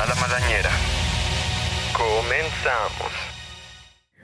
[0.00, 0.70] a la malañera.
[1.92, 3.12] Comenzamos.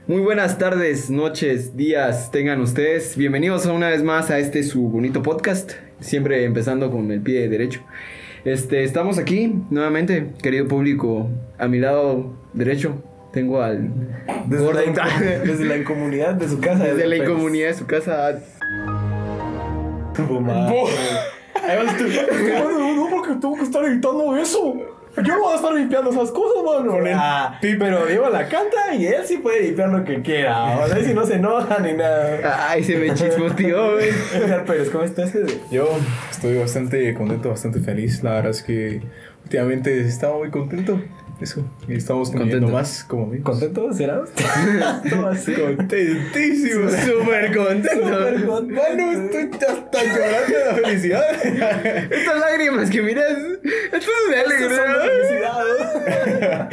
[0.06, 3.14] Muy buenas tardes, noches, días tengan ustedes.
[3.14, 5.72] Bienvenidos una vez más a este su bonito podcast.
[6.00, 7.82] Siempre empezando con el pie derecho.
[8.46, 11.28] Este, estamos aquí nuevamente, querido público.
[11.58, 13.02] A mi lado derecho
[13.32, 13.90] tengo al
[14.46, 14.80] Desde, gordo.
[14.80, 16.84] la, desde la incomunidad de su casa.
[16.84, 18.28] Desde la pues, incomunidad de su casa.
[21.68, 22.04] Ahí vas tú.
[22.04, 24.95] No, no, porque tengo que estar editando eso.
[25.24, 26.98] Yo no voy a estar limpiando esas cosas, mano.
[27.14, 30.78] Ah, pero Diego la canta y él sí puede limpiar lo que quiera.
[30.80, 32.68] O sea, si no se enoja ni nada.
[32.68, 34.10] Ay, se me chismoteó, güey.
[34.34, 35.32] Edgar Pérez, ¿cómo estás?
[35.70, 35.88] Yo
[36.30, 38.22] estoy bastante contento, bastante feliz.
[38.22, 39.00] La verdad es que
[39.44, 41.00] últimamente estaba muy contento.
[41.40, 42.68] Eso, y estamos Contento.
[42.68, 43.44] más como amigos.
[43.44, 44.22] ¿Contento será?
[45.10, 45.52] ¿Cómo así?
[45.52, 46.88] Contentísimo.
[46.88, 47.90] Súper contento.
[48.08, 48.82] Súper contento.
[48.82, 51.22] Mano, estoy hasta llorando de la felicidad.
[52.10, 54.86] Estas lágrimas que miras, esto es de alegría.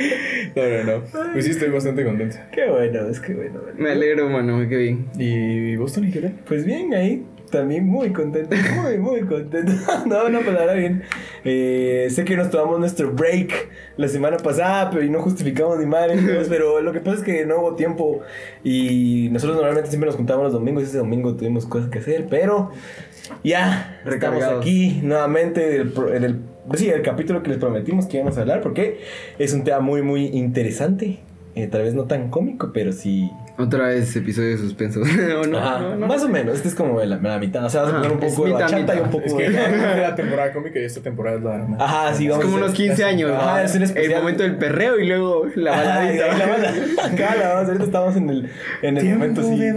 [0.56, 1.04] No, no, no.
[1.34, 2.38] Pues sí, estoy bastante contento.
[2.52, 3.60] Qué bueno, es que bueno.
[3.62, 3.78] bueno.
[3.78, 5.08] Me alegro, mano, qué bien.
[5.18, 6.34] ¿Y vos, Tony, qué tal?
[6.48, 9.72] Pues bien, ahí también muy contento, muy, muy contento.
[10.06, 11.04] no, no, pues ahora bien.
[11.46, 15.86] Eh, sé que nos tomamos nuestro break la semana pasada, pero y no justificamos ni
[15.86, 18.20] madre, pues, pero lo que pasa es que no hubo tiempo
[18.64, 22.28] y nosotros normalmente siempre nos juntamos los domingos y ese domingo tuvimos cosas que hacer,
[22.30, 22.72] pero
[23.44, 24.62] ya estamos Recargados.
[24.62, 26.40] aquí nuevamente el pro- en el,
[26.76, 29.00] sí, el capítulo que les prometimos que íbamos a hablar porque
[29.40, 31.20] es un tema muy, muy interesante.
[31.56, 35.02] Eh, tal vez no tan cómico, pero sí Otra vez episodio de suspenso.
[35.42, 35.60] ¿O no?
[35.60, 36.08] Ajá, no, no.
[36.08, 37.64] Más o menos, este es como la, la mitad.
[37.64, 39.06] O sea, vas a Ajá, poner un es poco de mitad, bachata y mitad.
[39.06, 39.54] un poco Es que de.
[39.54, 41.68] ya la temporada cómica y esta temporada es la.
[41.80, 43.32] Ajá, sí, Es vamos como a unos hacer- 15 años.
[43.32, 43.66] Ajá, ¿no?
[43.66, 44.22] es un El especial.
[44.22, 46.38] momento del perreo y luego la Ajá, y baladita.
[46.40, 46.74] la bala.
[47.04, 48.50] Acá la vamos, ahorita estamos en el,
[48.82, 49.68] en el momento así.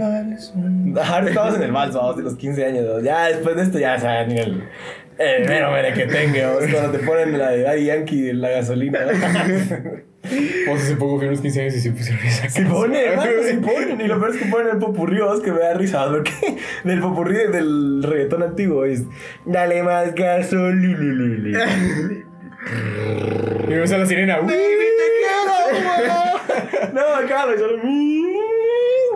[0.99, 2.85] Ajá, ahorita estamos en el vals, vamos, de los 15 años.
[2.85, 2.99] ¿no?
[3.01, 4.63] Ya después de esto, ya saben el.
[5.17, 8.49] El mero mere que tenga, vamos, cuando te ponen la de Daddy Yankee de la
[8.49, 8.99] gasolina.
[9.01, 9.11] ¿no?
[10.67, 13.31] Vos hace poco fui a unos 15 años y se pusieron esa Se pone, hermano,
[13.43, 14.01] se ponen.
[14.01, 16.31] Y lo peor es que ponen el popurrí, vos, que me da risa, porque
[16.83, 19.03] del popurrí del reggaetón antiguo es
[19.45, 21.65] Dale más gasolina.
[23.67, 24.37] Y me sale la sirena.
[24.39, 26.93] Baby, te quiero.
[26.93, 27.77] No, acá lo solo.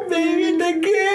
[0.09, 1.10] Baby, te quiero.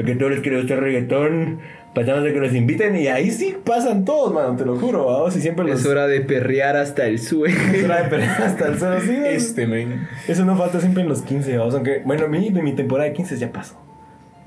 [0.00, 1.58] A que todos les quiero este reggaetón.
[1.94, 5.36] Pasamos de que nos inviten y ahí sí pasan todos, mano, te lo juro, vamos.
[5.36, 5.80] Y siempre los.
[5.80, 7.50] Es hora de perrear hasta el sue.
[7.50, 9.18] Es hora de perder hasta el suelo, sí.
[9.26, 10.08] Este, men.
[10.28, 11.74] Eso no falta siempre en los 15, vamos.
[11.74, 13.89] Aunque, bueno, mi, mi temporada de 15 ya pasó.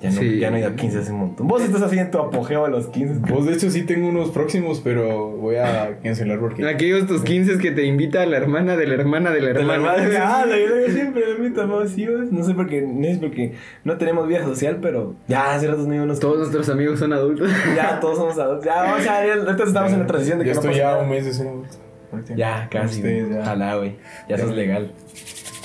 [0.03, 0.37] Ya no, Sí.
[0.37, 1.47] ya no he ido a 15 hace un montón.
[1.47, 3.21] Vos estás así en tu apogeo a los 15.
[3.31, 6.67] Vos, de hecho, sí tengo unos próximos, pero voy a cancelar porque.
[6.67, 9.75] Aquellos tus 15 que te invita la hermana de la hermana de la De la
[9.75, 9.81] hermana.
[9.83, 12.05] madre, ah, la yo siempre me invito a sí.
[12.31, 13.53] No sé por qué, no es porque
[13.85, 16.19] no tenemos vida social, pero ya hace ratos no íbamos.
[16.19, 17.49] Todos nuestros amigos son adultos.
[17.77, 18.65] Ya, todos somos adultos.
[18.65, 20.83] Ya, vamos a ver, ahorita estamos en la transición de que Ya no estoy ya
[20.91, 21.03] nada.
[21.03, 21.77] un mes de ser adulto.
[22.35, 22.97] Ya, casi.
[22.97, 23.39] Ustedes ya.
[23.39, 23.95] Ojalá, güey.
[24.27, 24.91] Ya sos legal.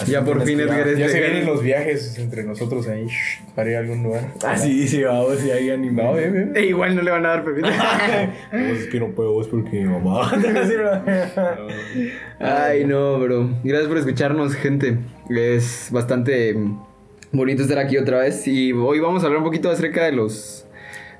[0.00, 0.60] Así Ya por fin.
[0.60, 4.02] Edgar es Ya se vienen los viajes entre nosotros ahí shh, para ir a algún
[4.04, 4.32] lugar.
[4.44, 6.12] Ah, sí, sí, vamos, sí, ahí animado.
[6.12, 6.52] No, bien, bien.
[6.54, 7.68] E igual no le van a dar permiso.
[8.50, 10.30] Pues es que no puedo, es porque mi mamá.
[12.38, 13.50] Ay, no, bro.
[13.64, 14.98] Gracias por escucharnos, gente.
[15.28, 16.80] Es bastante mm,
[17.32, 18.46] bonito estar aquí otra vez.
[18.46, 20.66] Y hoy vamos a hablar un poquito acerca de los.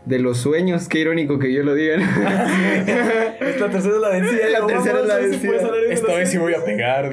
[0.08, 1.96] De los sueños, qué irónico que yo lo diga.
[3.40, 4.48] Esta tercera es la vencida.
[4.50, 5.52] La no, tercera es la si vencida.
[5.52, 5.58] de
[5.92, 6.42] Esta vez sí sueños.
[6.42, 7.10] voy a pegar.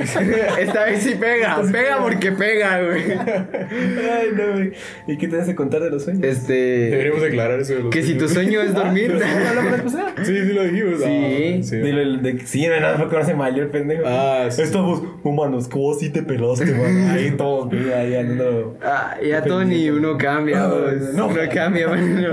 [0.60, 3.02] Esta vez sí pega, pega porque pega, güey.
[3.12, 4.72] Ay, no, güey.
[5.08, 6.24] ¿Y qué tienes que contar de los sueños?
[6.24, 6.54] Este.
[6.54, 8.34] Deberíamos declarar eso de los Que si tu sueños.
[8.46, 9.12] sueño es dormir.
[9.14, 10.14] ¿No la pasada?
[10.24, 11.00] Sí, sí lo dijimos.
[11.04, 11.56] Sí.
[11.60, 11.78] Ah, sí.
[11.78, 14.04] Dilo el de sí, no, no, porque no se mayor pendejo.
[14.06, 14.62] Ah, sí.
[14.62, 17.10] Estamos humanos, ¿cómo así te pelaste, man?
[17.12, 18.78] Ahí todos, güey, ahí andando.
[18.82, 21.14] Ah, ya Tony, uno cambia, Ah, pues.
[21.14, 21.28] no.
[21.28, 22.24] uno cambia, man.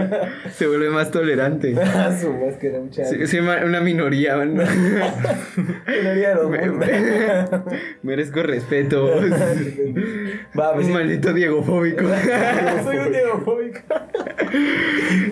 [0.56, 1.74] Se vuelve más tolerante.
[2.20, 3.04] Su máscara, mucha.
[3.04, 4.54] Sí, ma- una minoría, man.
[5.86, 6.68] Minoría de los Me-
[8.02, 9.06] Merezco respeto.
[10.58, 10.92] Va, pues Un sí.
[10.92, 12.04] maldito diegofóbico.
[12.84, 13.80] Soy un diegofóbico.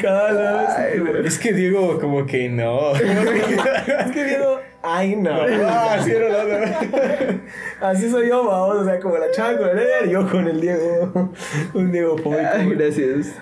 [0.00, 1.26] Cada vez.
[1.26, 2.94] Es que Diego, como que no.
[2.94, 4.60] Es que Diego.
[4.82, 5.30] Ay, no.
[5.66, 7.40] ah, sí, la otra.
[7.82, 8.76] Así soy yo, vamos.
[8.76, 11.32] O sea, como la chava con el Eder yo con el Diego.
[11.74, 12.40] Un Diego fóbico.
[12.70, 13.34] gracias.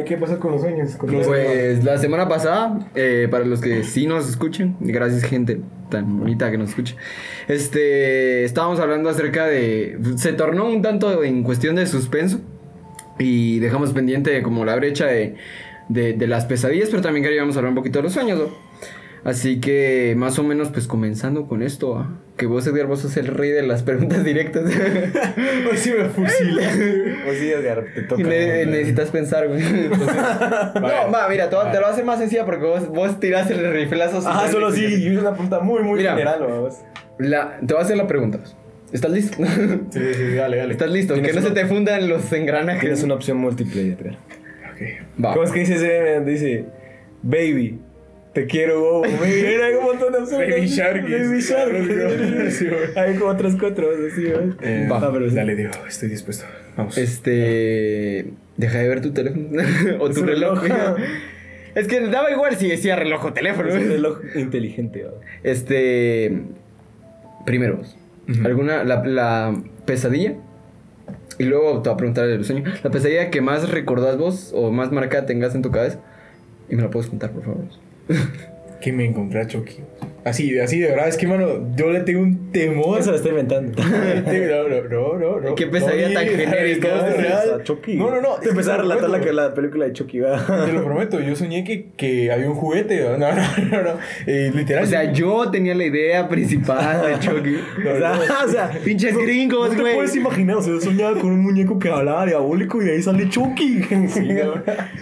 [0.00, 0.96] ¿Y qué pasa con los sueños?
[0.96, 5.60] Con los- Pues la semana pasada, eh, para los que sí nos escuchen, gracias gente
[5.90, 6.94] tan bonita que nos escucha,
[7.48, 12.40] este, estábamos hablando acerca de, se tornó un tanto en cuestión de suspenso
[13.18, 15.34] y dejamos pendiente como la brecha de,
[15.88, 18.69] de, de las pesadillas, pero también queríamos hablar un poquito de los sueños, ¿no?
[19.22, 22.08] Así que más o menos pues comenzando con esto, ¿ah?
[22.38, 24.64] que vos Edgar, vos sos el rey de las preguntas directas.
[25.70, 26.74] Hoy sí me fusilas.
[27.26, 28.20] Pues sí, Edgar, te toca.
[28.22, 29.60] Y ne- necesitas pensar, güey.
[29.62, 30.08] Entonces,
[30.74, 33.20] no, va, mira, te, va- te lo voy a hacer más sencilla porque vos, vos
[33.20, 34.22] tirás el riflazo.
[34.22, 36.12] dar solo sí, y es una pregunta muy, muy Mira.
[36.12, 36.76] general, vamos.
[37.18, 38.40] La, te voy a hacer la pregunta.
[38.90, 39.36] ¿Estás listo?
[39.90, 40.72] Sí, sí, dale, dale.
[40.72, 41.14] ¿Estás listo?
[41.14, 42.80] Que no se te fundan los engranajes.
[42.80, 44.14] Tienes una opción múltiple, Edgar.
[44.72, 45.22] Ok.
[45.22, 45.32] Va.
[45.34, 46.64] ¿Cómo es que dice ese dice,
[47.22, 47.78] baby,
[48.32, 49.04] te quiero, bobo?
[49.04, 50.50] Hay un montón de opciones.
[50.50, 51.02] Baby Shark.
[51.02, 52.96] Baby Shark.
[52.96, 54.52] Hay como otras cuatro, así, güey.
[54.62, 54.98] Eh, Va.
[54.98, 55.34] Ah, pero sí.
[55.34, 56.44] Dale, Diego, estoy dispuesto.
[56.76, 56.96] Vamos.
[56.96, 58.26] Este.
[58.56, 59.48] Deja de ver tu teléfono.
[60.00, 60.62] o tu reloj.
[60.62, 60.96] reloj.
[61.74, 63.68] es que daba igual si decía reloj o teléfono.
[63.68, 65.14] Es un reloj inteligente, güey.
[65.42, 66.42] Este.
[67.46, 67.96] Primero, vos.
[68.28, 68.46] Ujú.
[68.46, 68.84] ¿Alguna.
[68.84, 70.34] La, la pesadilla?
[71.38, 72.64] Y luego te voy a preguntar el sueño.
[72.84, 75.98] La pesadilla que más recordás vos o más marcada tengas en tu cabeza.
[76.68, 77.64] Y me la puedes contar, por favor.
[78.80, 79.76] ¿Qué me encontré a Chucky?
[80.24, 81.46] Así, así de verdad, es que, mano,
[81.76, 83.00] yo le tengo un temor.
[83.00, 83.82] Eso lo estoy inventando.
[84.50, 85.54] No, no, no, no, no.
[85.54, 86.88] Qué pesadilla No, tan genérica.
[87.94, 88.34] No, no, no.
[88.42, 90.66] Te empecé a relatar la, la película de Chucky, ¿verdad?
[90.66, 93.00] Te lo prometo, yo soñé que, que había un juguete.
[93.10, 93.98] No, no, no, no.
[94.26, 94.84] Eh, literal.
[94.84, 97.56] O sea, yo tenía la idea principal de Chucky.
[97.84, 98.46] No, o sea, no.
[98.46, 99.94] o sea, Pinches gringos, no te güey.
[99.94, 103.02] puedes imaginar, o sea, yo soñaba con un muñeco que hablaba diabólico y de ahí
[103.02, 103.82] sale Chucky.
[104.08, 104.54] Sí, no.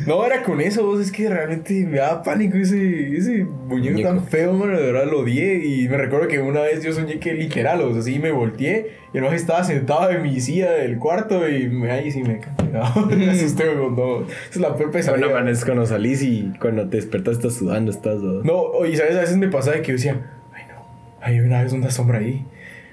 [0.07, 4.09] No, era con eso, vos, es que realmente me daba pánico ese, ese muñeco, Muñeco.
[4.09, 7.19] tan feo, mano, de verdad lo odié y me recuerdo que una vez yo soñé
[7.19, 10.71] que literal, o sea, así me volteé y el maje estaba sentado en mi silla
[10.71, 12.65] del cuarto y me, ahí sí me cansé,
[13.17, 14.27] me asusté con todo.
[14.51, 15.27] Es la peor pesadilla.
[15.27, 18.21] Bueno, man, es cuando salís y cuando te despertas estás sudando, estás...
[18.21, 18.55] ¿no?
[18.55, 19.17] Oye, ¿sabes?
[19.17, 20.21] A veces me pasaba que yo decía,
[20.55, 20.87] ay no,
[21.21, 22.45] hay una vez una sombra ahí.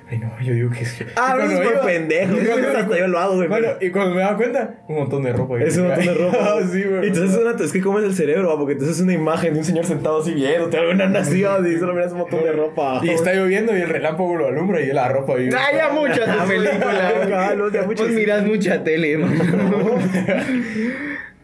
[0.07, 1.03] Ay no, yo digo que es...
[1.15, 2.35] Ah, cuando por iba- pendejo.
[2.77, 3.47] Hasta yo lo hago, güey.
[3.47, 5.59] Bueno, y cuando me daba cuenta, un montón de ropa.
[5.59, 6.37] Es un montón de ropa.
[6.41, 7.07] Ah, sí, güey.
[7.07, 8.57] Entonces es, una, es que como es el cerebro, ¿va?
[8.57, 11.93] porque entonces es una imagen de un señor sentado así viéndote alguna nación y solo
[11.95, 13.01] miras un montón de ropa.
[13.03, 15.49] Y está lloviendo y el relámpago lo alumbra y la ropa ahí.
[15.51, 16.13] Ah, ya mucha
[16.43, 17.55] tu película.
[17.87, 18.03] Mucho.
[18.03, 19.33] Vos mirás mucha tele, mano.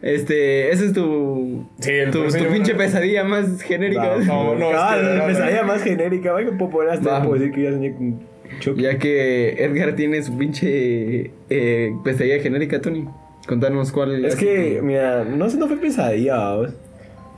[0.00, 1.64] Este, ese es tu.
[1.78, 4.16] Sí, el tu, tu pinche pesadilla más genérica.
[4.26, 7.52] No, no, es que- la pesadilla más genérica, güey, que puedo poner hasta puedo decir
[7.54, 8.82] que ya soñé con Chucky.
[8.82, 13.06] Ya que Edgar tiene su pinche eh, pesadilla genérica, Tony.
[13.46, 16.74] Contanos cuál Es que, mira, no sé, no fue pesadilla, vamos.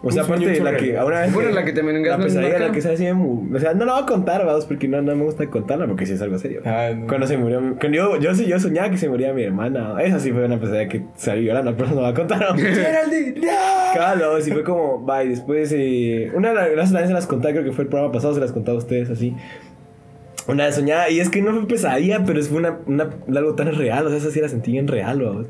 [0.06, 2.72] O sea, aparte de la que ahora Bueno, la que te me La pesadilla, la
[2.72, 5.16] que se hacía mu- O sea, no la voy a contar, vamos, porque no, no
[5.16, 6.60] me gusta contarla, porque sí es algo serio.
[6.66, 7.06] Ah, no.
[7.06, 7.62] Cuando se murió.
[7.62, 9.96] mi- Cuando yo, yo, yo soñaba que se moría mi hermana.
[10.02, 12.54] Esa sí fue una pesadilla que salió llorando, pero no la voy a contar.
[12.58, 13.48] Geraldine, no.
[13.94, 17.64] Claro, sí fue como, y después, eh, una de las veces se las conté, creo
[17.64, 19.34] que fue el programa pasado, se las contaba a ustedes así.
[20.46, 23.74] Una vez soñaba, y es que no fue pesadilla, pero fue una, una, algo tan
[23.74, 25.46] real, o sea, esa sí la sentí bien real, vamos.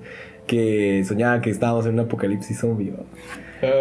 [0.47, 3.07] Que soñaba que estábamos en un apocalipsis zombie, vamos.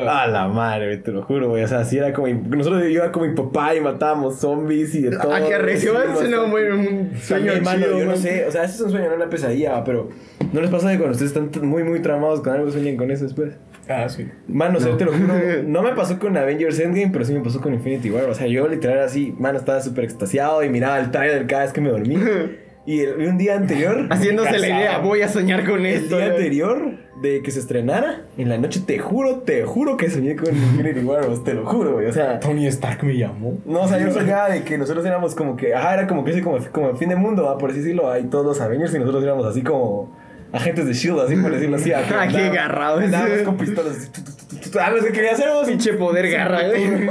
[0.07, 1.61] Ah, A la madre, te lo juro, güey.
[1.63, 2.27] O sea, así era como.
[2.27, 5.33] Nosotros iba con mi papá y matábamos zombies y de todo.
[5.33, 6.47] Ah, qué arrecio, Sí, es una bastante.
[6.47, 9.09] muy- un sueño También, mano, chido, Yo no sé, o sea, ese es un sueño,
[9.09, 10.07] no una pesadilla, pero.
[10.53, 13.25] ¿No les pasa que cuando ustedes están muy, muy traumados con algo sueñan con eso
[13.25, 13.53] después?
[13.89, 14.27] Ah, sí.
[14.47, 15.33] Mano, o sea, te lo juro.
[15.65, 18.25] No me pasó con Avengers Endgame, pero sí me pasó con Infinity War.
[18.29, 21.73] O sea, yo literal así, mano, estaba súper extasiado y miraba el trailer cada vez
[21.73, 22.17] que me dormí.
[22.85, 24.07] Y, el- un día anterior.
[24.11, 26.17] Haciéndose la idea, voy a soñar con El esto.
[26.17, 30.35] día anterior de que se estrenara, en la noche, te juro, te juro que soñé
[30.35, 32.07] con Infinity War, te lo juro, güey.
[32.07, 33.57] O sea, Tony Stark me llamó.
[33.65, 36.31] no, o sea, yo soñaba de que nosotros éramos como que, ajá, era como que
[36.31, 37.57] ese como, como el fin de mundo, ¿va?
[37.57, 40.13] por así decirlo, hay todos los Avengers y nosotros éramos así como
[40.53, 41.91] agentes de Shield, así por decirlo así.
[41.93, 43.15] Ah, qué agarrado ese.
[43.15, 43.97] Andábamos con pistolas.
[43.97, 45.67] así, tu, tu, tu, tu, tu, Ah, lo que quería hacer vos.
[45.67, 47.07] Pinche poder garra, güey.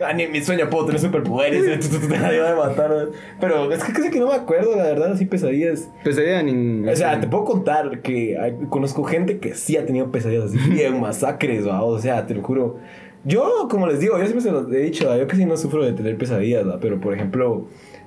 [0.00, 1.62] Ah, ni en mi sueño puedo tener superpoderes.
[2.10, 2.90] la iba a matar.
[2.90, 2.96] ¿no?
[3.40, 5.88] Pero es que casi que no me acuerdo, la verdad, así pesadillas.
[6.02, 6.86] Pesadilla ni.
[6.88, 10.58] O sea, te puedo contar que hay- conozco gente que sí ha tenido pesadillas así,
[10.70, 11.82] bien masacres, ¿va?
[11.82, 12.78] o sea, te lo juro.
[13.24, 15.16] Yo, como les digo, yo siempre se los he dicho, ¿va?
[15.16, 16.78] yo casi no sufro de tener pesadillas, ¿va?
[16.80, 17.66] pero por ejemplo,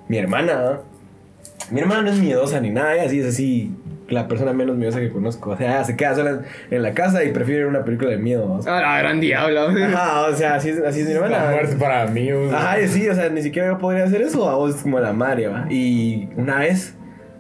[0.09, 0.81] mi hermana, ¿va?
[1.71, 3.71] Mi hermana no es miedosa ni nada, ella sí es así,
[4.09, 5.49] la persona menos miedosa que conozco.
[5.51, 8.59] O sea, se queda sola en la casa y prefiere ver una película de miedo.
[8.65, 9.67] Ah, la gran diablo.
[9.67, 11.51] Ajá, o sea, así es, así es mi La hermana.
[11.51, 12.31] muerte para mí.
[12.31, 12.57] o sea.
[12.57, 15.11] Ajá, sí, o sea, ni siquiera yo podría hacer eso, a vos es como la
[15.13, 15.65] madre, ¿va?
[15.69, 16.95] Y una vez,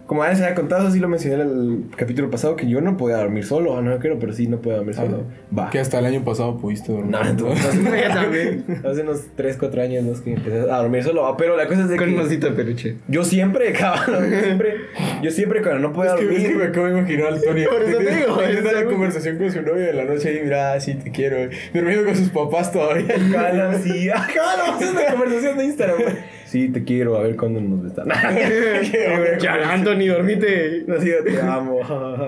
[0.07, 2.97] como a veces había contado, así lo mencioné en el capítulo pasado, que yo no
[2.97, 5.25] podía dormir solo, no creo, pero sí no podía dormir solo.
[5.57, 5.69] Va.
[5.69, 7.11] Que hasta el año pasado pudiste dormir.
[7.11, 8.63] No, tú, Yo también.
[8.89, 10.13] hace unos 3, 4 años ¿no?
[10.13, 11.35] Es que empecé a dormir solo, ¿va?
[11.37, 12.95] pero la cosa es de Con un que osito de peluche.
[13.07, 14.75] yo siempre, cabrón, yo siempre,
[15.21, 16.41] yo siempre cuando no podía Es que, dormir...
[16.41, 17.65] es que me acabo de imaginar al Tony.
[17.65, 20.29] Por eso te digo, Teniendo es la algo- conversación con su novia de la noche
[20.29, 21.37] ahí, mira, sí te quiero.
[21.73, 23.13] Durmiendo con sus papás todavía.
[23.31, 26.36] Cala, sí, ah, cala, es una conversación de Instagram, güey.
[26.47, 28.15] Sí, te quiero, a ver cuándo nos besamos.
[29.41, 30.83] Ya, Anthony, dormite.
[30.87, 31.79] No, sí, yo te amo.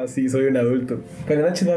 [0.08, 1.00] Sí, soy un adulto.
[1.26, 1.74] Pero noche no.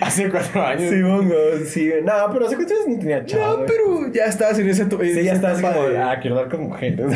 [0.00, 0.90] hace cuatro años.
[0.90, 1.34] Sí, mongo,
[1.64, 1.90] sí.
[2.04, 3.58] No, pero hace cuántos años no tenía chavo.
[3.58, 4.84] No, pero ya estabas en ese...
[4.84, 7.06] Sí, ya estás como, ah, quiero dar con mujeres.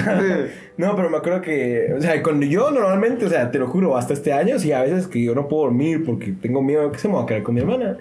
[0.76, 3.96] no, pero me acuerdo que, o sea, cuando yo normalmente, o sea, te lo juro,
[3.96, 6.98] hasta este año, sí, a veces que yo no puedo dormir porque tengo miedo que
[6.98, 7.96] se me va a quedar con mi hermana.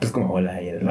[0.00, 0.88] Pues como hola, y él,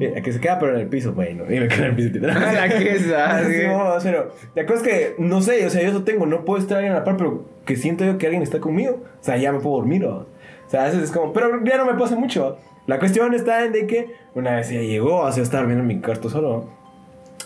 [0.00, 2.26] eh, que se queda pero en el piso, bueno, y me quedo en el piso.
[2.30, 6.02] A la que vamos, pero la cosa es que, no sé, o sea, yo eso
[6.02, 8.58] tengo, no puedo estar alguien a la par, pero que siento yo que alguien está
[8.58, 10.16] conmigo, o sea, ya me puedo dormir, ¿no?
[10.16, 10.26] o
[10.66, 12.58] sea, a veces es como, pero ya no me pasa mucho.
[12.86, 16.00] La cuestión está en de que una vez ella llegó, o sea, estaba en mi
[16.00, 16.80] cuarto solo, ¿no?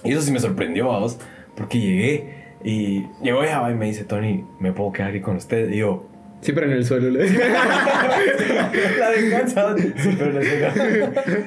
[0.05, 1.19] y eso sí me sorprendió, vamos,
[1.55, 3.71] porque llegué y llegó ¿va?
[3.71, 5.71] y me dice, Tony, ¿me puedo quedar aquí con usted?
[5.71, 6.07] Y yo,
[6.45, 7.09] Sí, pero en el suelo.
[7.11, 7.27] le-
[8.99, 9.75] la venganza.
[9.79, 10.85] Sí, pero la venganza.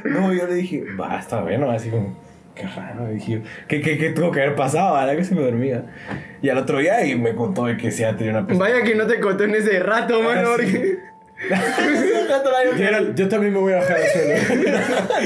[0.06, 2.18] No, yo le dije, va, está bueno, así como,
[2.56, 3.08] qué raro.
[3.10, 4.96] Dije, ¿qué, qué, qué tuvo que haber pasado?
[4.96, 5.84] ¿Verdad que se me dormía?
[6.42, 8.74] Y al otro día y me contó de que se había tenido una pesadilla.
[8.74, 10.50] Vaya que no te contó en ese rato, mano.
[10.50, 10.66] Ah, sí.
[10.66, 10.98] porque-
[12.78, 14.66] Gerald, yo también me voy a bajar al suelo.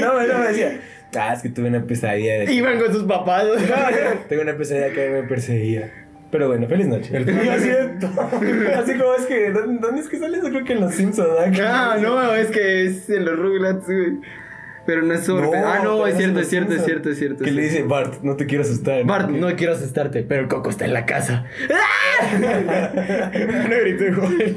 [0.00, 0.80] no, no, me decía,
[1.16, 2.40] ah, es que tuve una pesadilla.
[2.40, 2.52] De...
[2.52, 3.44] Iban con sus papás.
[4.28, 5.90] Tengo una pesadilla que me perseguía.
[6.32, 7.12] Pero bueno, feliz noche.
[7.12, 7.16] Y
[7.48, 7.70] así,
[8.74, 10.48] así como es que, ¿dónde, es que sale eso?
[10.48, 11.28] Creo que en Los Simpsons.
[11.60, 14.18] Ah, no, es que es en los Rugrats, güey.
[14.84, 15.56] Pero no es sobre.
[15.58, 17.44] ah, no, es cierto, es cierto, es cierto, es cierto.
[17.44, 19.04] Que le dice, Bart, no te quiero asustar.
[19.04, 21.44] Bart, no quiero asustarte, pero el coco está en la casa.
[22.22, 24.56] No grité, joder.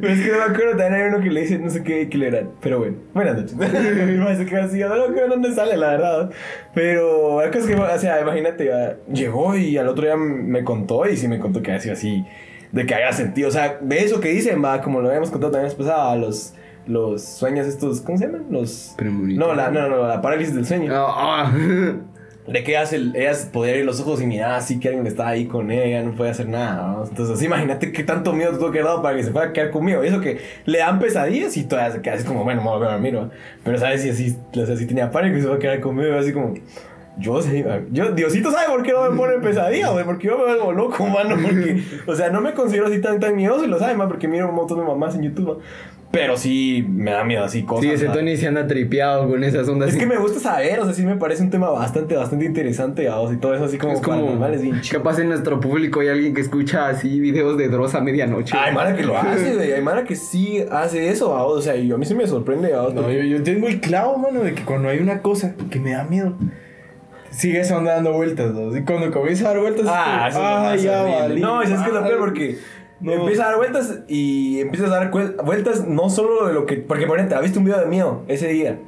[0.00, 2.08] Pero es que no me acuerdo, también hay uno que le dice no sé qué,
[2.08, 2.42] qué le era.
[2.60, 3.54] Pero bueno, buenas noches.
[4.64, 6.30] así, no me acuerdo dónde sale, la verdad.
[6.74, 10.64] Pero la cosa es que, o sea, imagínate, ah, llegó y al otro día me
[10.64, 12.24] contó y sí me contó que había sido así,
[12.72, 15.52] de que había sentido, o sea, de eso que dicen, va, como lo habíamos contado
[15.52, 16.54] también pasada, los,
[16.86, 18.46] los sueños estos, ¿cómo se llaman?
[18.50, 18.94] Los...
[19.00, 20.92] No, la, no, no, la parálisis del sueño.
[20.94, 21.52] Ah, ah.
[22.46, 25.46] De que ellas, ellas podía abrir los ojos y mirar así que alguien estaba ahí
[25.46, 26.92] con ella, no podía hacer nada.
[26.92, 27.04] ¿no?
[27.06, 29.52] Entonces, así, imagínate qué tanto miedo tuvo que haber dado para que se fuera a
[29.54, 30.04] quedar conmigo.
[30.04, 32.86] Y eso que le dan pesadillas y todavía se queda así como, bueno, me voy
[32.86, 33.30] a dormir, ¿no?
[33.64, 34.02] Pero, ¿sabes?
[34.02, 36.54] Si así, o sea, si tenía pánico y se va a quedar conmigo, así como.
[37.16, 40.46] Yo sé, yo, Diosito sabe por qué no me pone pesadilla, güey, porque yo me
[40.46, 43.78] vuelvo loco, mano, porque, o sea, no me considero así tan, tan miedoso y lo
[43.78, 45.58] sabe, man, porque miro un montón de mamás en YouTube, ¿no?
[46.14, 47.82] Pero sí me da miedo así cosas.
[47.84, 48.12] Sí, ese ¿no?
[48.14, 49.90] Tony se anda tripeado con esas ondas.
[49.90, 53.08] Es que me gusta saber, o sea, sí me parece un tema bastante, bastante interesante,
[53.08, 54.98] vamos, y todo eso así como, es como paranormal, es bien chido.
[55.02, 58.56] capaz en nuestro público hay alguien que escucha así videos de Dross a medianoche.
[58.56, 61.76] Hay Mara que lo hace, güey, hay Mara que sí hace eso, vamos, o sea,
[61.76, 64.40] y a mí sí me sorprende, vamos, No, porque- yo, yo tengo el clavo, mano,
[64.40, 66.34] de que cuando hay una cosa que me da miedo,
[67.30, 68.76] sigue esa onda dando vueltas, ¿no?
[68.76, 71.40] Y cuando comienza a dar vueltas, Ah, es eso como, es lo más ya valí.
[71.40, 72.18] No, ¿sabes qué es lo peor?
[72.20, 72.58] Porque
[73.04, 73.12] No.
[73.12, 75.10] empieza a dar vueltas y empiezas a dar
[75.44, 76.76] vueltas no solo de lo que...
[76.76, 78.78] Porque, por ejemplo, ¿has visto un video de miedo ese día?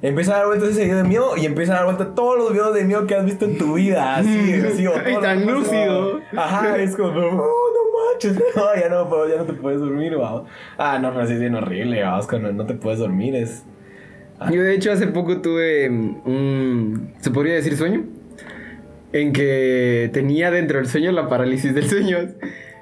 [0.00, 2.52] Empieza a dar vueltas ese video de miedo y empieza a dar vueltas todos los
[2.52, 4.16] videos de miedo que has visto en tu vida.
[4.16, 4.86] Así, así.
[4.86, 6.20] O todo tan lúcido.
[6.36, 7.10] Ajá, es como...
[7.12, 8.38] No, no manches.
[8.56, 10.48] No, ya no, ya no te puedes dormir, vamos.
[10.78, 12.26] Ah, no, pero sí es bien horrible, vamos.
[12.26, 13.64] Cuando no te puedes dormir es...
[14.50, 18.04] Yo de hecho hace poco tuve mm, un, ¿se podría decir sueño?
[19.12, 22.18] En que tenía dentro del sueño la parálisis del sueño.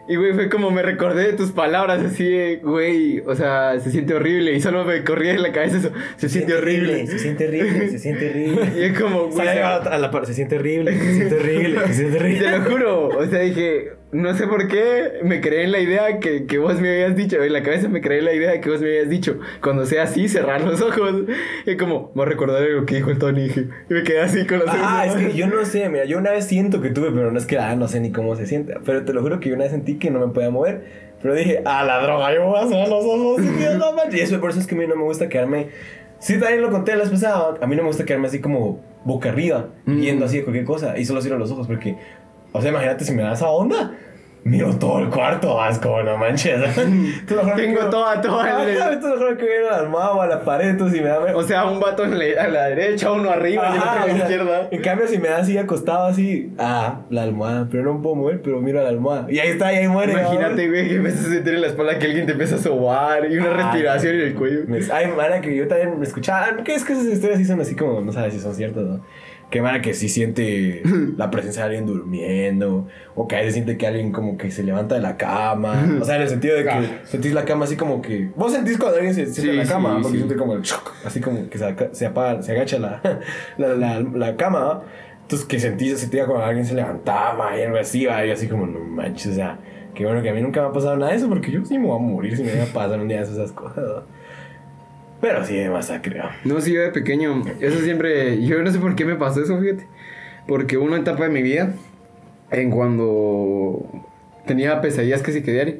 [0.09, 4.15] Y güey, fue como me recordé de tus palabras así güey, o sea, se siente
[4.15, 4.53] horrible.
[4.53, 7.07] Y solo me corría en la cabeza eso, se siente horrible.
[7.07, 8.73] Se siente horrible, se siente horrible.
[8.77, 12.17] Y es como, güey, la, a la se siente horrible, se siente horrible, se siente
[12.17, 12.59] y te horrible.
[12.59, 16.45] lo juro, o sea, dije, no sé por qué me creé en la idea que,
[16.47, 18.81] que vos me habías dicho, en la cabeza me creé en la idea que vos
[18.81, 21.23] me habías dicho, cuando sea así, cerrar los ojos.
[21.67, 24.69] Y como, me recordar lo que dijo el Tony, y me quedé así con los
[24.69, 24.79] ojos.
[24.83, 27.39] Ah, es que yo no sé, mira, yo una vez siento que tuve, pero no
[27.39, 28.75] es que, ah, no sé ni cómo se siente.
[28.85, 31.13] Pero te lo juro que yo una vez sentí que no me podía mover.
[31.23, 33.41] Pero dije, a la droga, yo voy a cerrar los ojos.
[34.13, 35.69] Y eso por eso es que a mí no me gusta quedarme.
[36.19, 37.55] Sí, también lo conté la vez pasada.
[37.61, 40.01] A mí no me gusta quedarme así como boca arriba, Mm.
[40.01, 40.99] viendo así de cualquier cosa.
[40.99, 41.97] Y solo cierro los ojos porque,
[42.53, 43.93] o sea, imagínate si me da esa onda.
[44.45, 46.59] Miro todo el cuarto, vas como no manches.
[47.31, 50.21] Lo que Tengo toda, toda el- Ajá, te lo juro que veo la almohada o
[50.21, 51.21] a la pared, entonces si me da.
[51.37, 54.07] O sea, un vato en la- a la derecha, uno arriba y Ajá, otro a
[54.09, 54.69] la izquierda.
[54.73, 58.17] En cambio, si me da así acostado así, ah, la almohada, pero no me puedo
[58.17, 59.31] mover, pero miro a la almohada.
[59.31, 60.11] Y ahí está, y ahí muere.
[60.11, 63.31] Imagínate, güey, que empiezas a sentir en la espalda que alguien te empieza a sobar
[63.31, 64.61] y una Ah, respiración en el cuello.
[64.93, 66.49] Ay, mara, que yo también me escuchaba.
[66.65, 69.01] ¿Qué es que esas historias sí son así como, no sabes si son ciertas, no?
[69.53, 70.83] Que mara que sí siente
[71.17, 72.89] la presencia de alguien durmiendo.
[73.15, 75.87] O que a veces siente que alguien como que se levanta de la cama.
[76.01, 77.01] O sea, en el sentido de que Ah.
[77.05, 78.31] sentís la cama así como que.
[78.35, 80.17] Vos sentís cuando alguien se siente en la Sí, cama, sí, porque sí.
[80.25, 83.01] siente como el choc, así como que se, apaga, se agacha la,
[83.59, 84.83] la, la, la cama.
[85.23, 88.25] Entonces que sentís, sentía como alguien se levantaba y algo así, ¿va?
[88.27, 89.59] y así como, no manches, o sea,
[89.95, 91.79] qué bueno que a mí nunca me ha pasado nada de eso, porque yo sí
[91.79, 93.85] me voy a morir si me va a pasar un día de esas cosas.
[95.23, 95.29] ¿No?
[95.29, 96.19] Pero sí, de masacre.
[96.19, 96.55] ¿no?
[96.55, 99.59] No, sí, yo de pequeño, eso siempre, yo no sé por qué me pasó eso,
[99.61, 99.87] fíjate.
[100.47, 101.73] Porque una etapa de mi vida,
[102.51, 104.05] en cuando
[104.47, 105.77] tenía pesadillas casi que diario,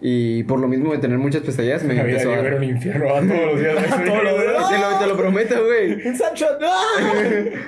[0.00, 2.46] y por lo mismo de tener muchas pesadillas, me había empezó a dar.
[2.54, 3.74] al infierno a todos los días.
[4.04, 4.68] Todos los días.
[4.68, 5.92] Te lo, te lo prometo, güey.
[6.08, 6.50] Inception.
[6.60, 7.14] ¡ah!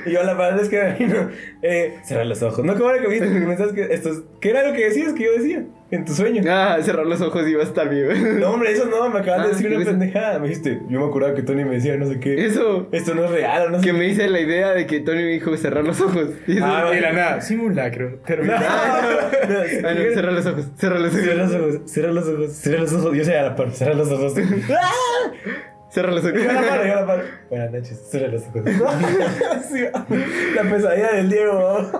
[0.04, 1.30] y yo la verdad es que no,
[1.62, 2.64] eh, cerrar los ojos.
[2.64, 3.28] No, ¿cómo era que viste?
[3.32, 5.64] Que pensabas que esto es- ¿Qué era lo que decías que yo decía?
[5.90, 6.42] En tu sueño.
[6.50, 8.40] Ah, cerrar los ojos y va a estar bien.
[8.40, 10.38] No, hombre, eso no, me acabas Ah, de decir una pendejada.
[10.40, 12.44] Me dijiste, yo me acordaba que Tony me decía no sé qué.
[12.44, 12.88] Eso.
[12.92, 15.22] Esto no es real, o no sé Que me hice la idea de que Tony
[15.22, 16.28] me dijo cerrar los ojos.
[16.46, 18.18] Y eso- Ah, Y de la nada, simulacro.
[18.26, 18.56] Termina.
[18.60, 19.00] Ah,
[19.44, 21.74] no, cerrar los ojos, cerrar los Cierra los ojos.
[21.76, 23.16] ojos, cierra los ojos, cierra los ojos.
[23.16, 24.34] Yo sé a la par, cierra los ojos.
[24.70, 25.32] ¡Ah!
[25.88, 26.34] Cerrar los ojos.
[26.42, 27.22] Yo la yo la.
[27.48, 28.62] Buenas noches, cierra los ojos.
[30.54, 31.90] La pesadilla del Diego.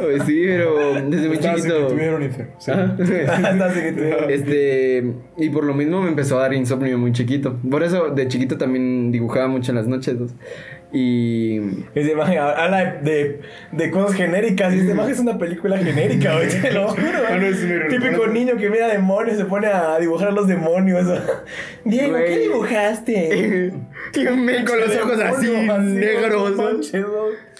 [0.00, 1.86] Pues sí, pero desde muy en que chiquito.
[1.88, 2.54] tuvieron enfermo.
[2.58, 2.70] Sí.
[2.70, 5.04] Hasta que Este,
[5.36, 7.58] y por lo mismo me empezó a dar insomnio muy chiquito.
[7.70, 10.14] Por eso de chiquito también dibujaba mucho en las noches.
[10.18, 10.26] ¿no?
[10.96, 11.58] Y
[11.96, 13.40] Esa imagen habla de,
[13.72, 14.72] de cosas genéricas.
[14.74, 16.48] Y imagen es una película genérica, güey.
[16.48, 17.04] Te lo juro.
[17.28, 17.66] Ah, es.
[17.88, 21.06] Típico niño que mira demonios se pone a dibujar a los demonios.
[21.84, 23.72] Diego, ¿qué dibujaste?
[24.14, 25.50] y me con los ojos así
[25.80, 26.56] negros.
[26.56, 27.53] manches, ¿no?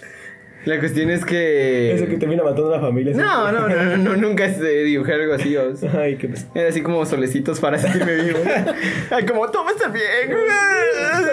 [0.65, 3.13] La cuestión es que Eso que termina matando a la familia.
[3.13, 3.19] ¿sí?
[3.19, 5.55] no, no, no, no, no, nunca este, dibujé algo así.
[5.55, 6.51] o sea, Ay, qué pesado.
[6.55, 8.39] Era así como solecitos para sentirme vivo.
[9.11, 10.05] Ay, como todo a estar bien.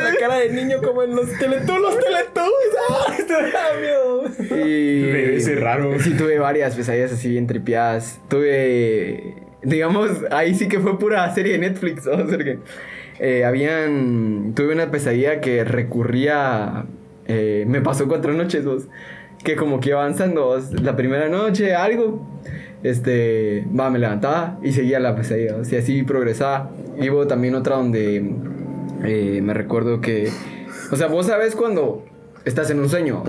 [0.05, 1.81] La cara de niño como en los Teletubbies.
[1.81, 2.73] Los Teletubbies.
[5.37, 5.99] Y ser raro.
[5.99, 8.21] Sí, tuve varias pesadillas así bien tripiadas.
[8.29, 12.07] Tuve, digamos, ahí sí que fue pura serie de Netflix.
[12.07, 12.59] O sea, que,
[13.19, 16.87] eh, habían, tuve una pesadilla que recurría,
[17.27, 18.89] eh, me pasó cuatro noches, dos,
[19.45, 20.59] que como que avanzando.
[20.83, 22.27] La primera noche, algo,
[22.83, 25.57] este, va, me levantaba y seguía la pesadilla.
[25.57, 26.71] O sea, así progresaba.
[27.01, 28.35] Y hubo también otra donde
[29.05, 30.31] eh, me recuerdo que,
[30.91, 32.05] o sea, vos sabes cuando
[32.45, 33.23] estás en un sueño.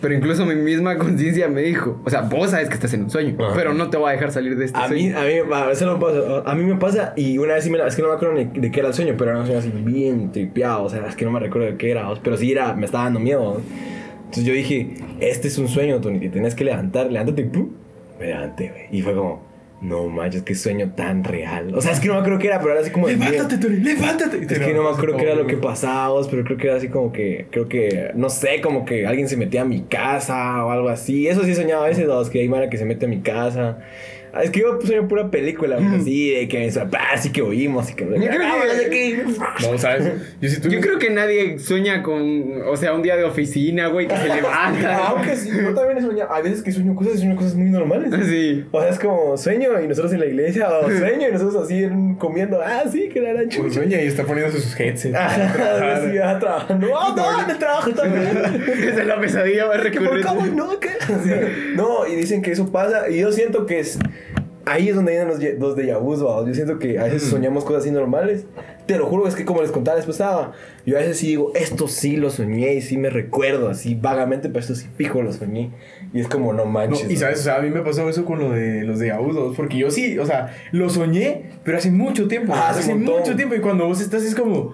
[0.00, 3.10] Pero incluso mi misma conciencia me dijo, o sea, vos sabes que estás en un
[3.10, 5.18] sueño, pero no te voy a dejar salir de este A mí, sueño.
[5.18, 7.70] a mí, a veces no me pasa, a mí me pasa y una vez sí
[7.70, 9.40] me la, es que no me acuerdo ni de qué era el sueño, pero era
[9.40, 12.08] un sueño así bien tripeado, o sea, es que no me recuerdo de qué era,
[12.22, 13.60] pero sí era, me estaba dando miedo.
[14.30, 17.70] Entonces yo dije, este es un sueño, Tony, te tienes que levantar, levántate, y ¡pum!
[18.20, 18.82] me levanté, güey.
[18.92, 19.42] Y fue como,
[19.80, 21.74] no manches, qué sueño tan real.
[21.74, 23.08] O sea, es que no me acuerdo qué era, pero era así como.
[23.08, 24.36] Levántate, Tony, levántate.
[24.38, 26.86] Es que no me acuerdo qué era lo que pasaba, pero creo que era así
[26.86, 30.70] como que, creo que, no sé, como que alguien se metía a mi casa o
[30.70, 31.26] algo así.
[31.26, 33.78] Eso sí soñaba a veces, dos, que hay mara que se mete a mi casa.
[34.32, 37.42] Ah, Es que yo sueño pura película, pues, así, de que mis papás y que
[37.42, 38.04] oímos y que...
[38.04, 39.72] creo que- no.
[39.72, 39.76] No.
[40.40, 40.68] Yo.
[40.70, 44.28] Yo creo que nadie sueña con, o sea, un día de oficina, güey, que se
[44.28, 44.96] levanta.
[45.08, 47.70] Aunque sí, yo también he soñado, hay veces que sueño cosas y sueño cosas muy
[47.70, 48.10] normales.
[48.28, 48.64] Sí.
[48.70, 51.82] O sea, es como sueño y nosotros en la iglesia, o sueño y nosotros así
[51.84, 53.74] en- comiendo, ah, sí, que la Pues chucha.
[53.74, 55.14] sueña y está poniéndose sus headsets.
[55.14, 56.86] Ajá, sí, ah, trabajando.
[56.96, 58.26] ¡Ah, no, en el trabajo también!
[58.66, 60.78] Esa es la pesadilla más ¿Qué por cómo no?
[60.80, 60.90] ¿Qué?
[61.24, 61.30] Sí.
[61.74, 63.08] No, y dicen que eso pasa.
[63.10, 63.98] Y yo siento que es.
[64.70, 66.46] Ahí es donde vienen los, los de ¿va?
[66.46, 68.44] Yo siento que a veces soñamos cosas así normales.
[68.86, 70.52] Te lo juro, es que como les contaba después estaba.
[70.86, 74.48] Yo a veces sí digo, esto sí lo soñé y sí me recuerdo así vagamente,
[74.48, 75.70] pero esto sí fijo lo soñé.
[76.14, 77.10] Y es como, no No, manches.
[77.10, 79.56] y sabes, o sea, a mí me pasó eso con lo de los de abusos,
[79.56, 83.56] porque yo sí, o sea, lo soñé, pero hace mucho tiempo, Ah, hace mucho tiempo,
[83.56, 84.72] y cuando vos estás es como,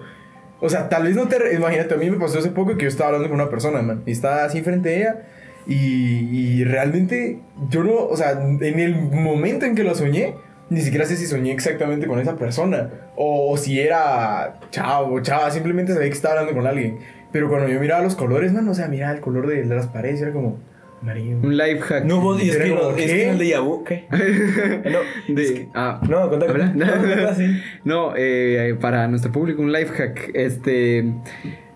[0.59, 2.89] o sea, tal vez no te, imagínate, a mí me pasó hace poco que yo
[2.89, 5.27] estaba hablando con una persona, man, y estaba así frente a ella,
[5.67, 10.35] y, y realmente yo no, o sea, en el momento en que lo soñé,
[10.69, 15.49] ni siquiera sé si soñé exactamente con esa persona, o, si era chavo o chava,
[15.51, 16.99] simplemente sabía que estaba hablando con alguien,
[17.31, 19.87] pero cuando yo miraba los colores, man, o sea, miraba el color de, de las
[19.87, 20.59] paredes, era como,
[21.01, 21.37] amarillo.
[21.43, 22.03] Un life hack.
[22.05, 24.07] No, vos, y es que, no, es que el de vu, ¿qué?
[24.89, 26.85] No, De- es que- ah, no, contá, no.
[27.83, 30.31] No, eh, para nuestro público, un life hack.
[30.33, 31.05] Este.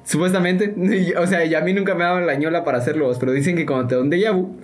[0.04, 0.74] Supuestamente,
[1.18, 3.66] o sea, ya a mí nunca me daban la ñola para hacerlo, pero dicen que
[3.66, 4.56] cuando te da un déjà vu,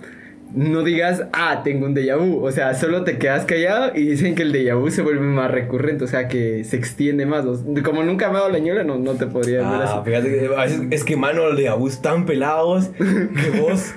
[0.54, 2.42] no digas, ah, tengo un déjà vu.
[2.42, 5.50] O sea, solo te quedas callado y dicen que el déjà vu se vuelve más
[5.50, 7.44] recurrente, o sea, que se extiende más.
[7.84, 10.10] Como nunca me ha dado la ñola, no, no te podría Ah, así.
[10.10, 13.94] fíjate que a veces es que mano los Abus tan pelados que vos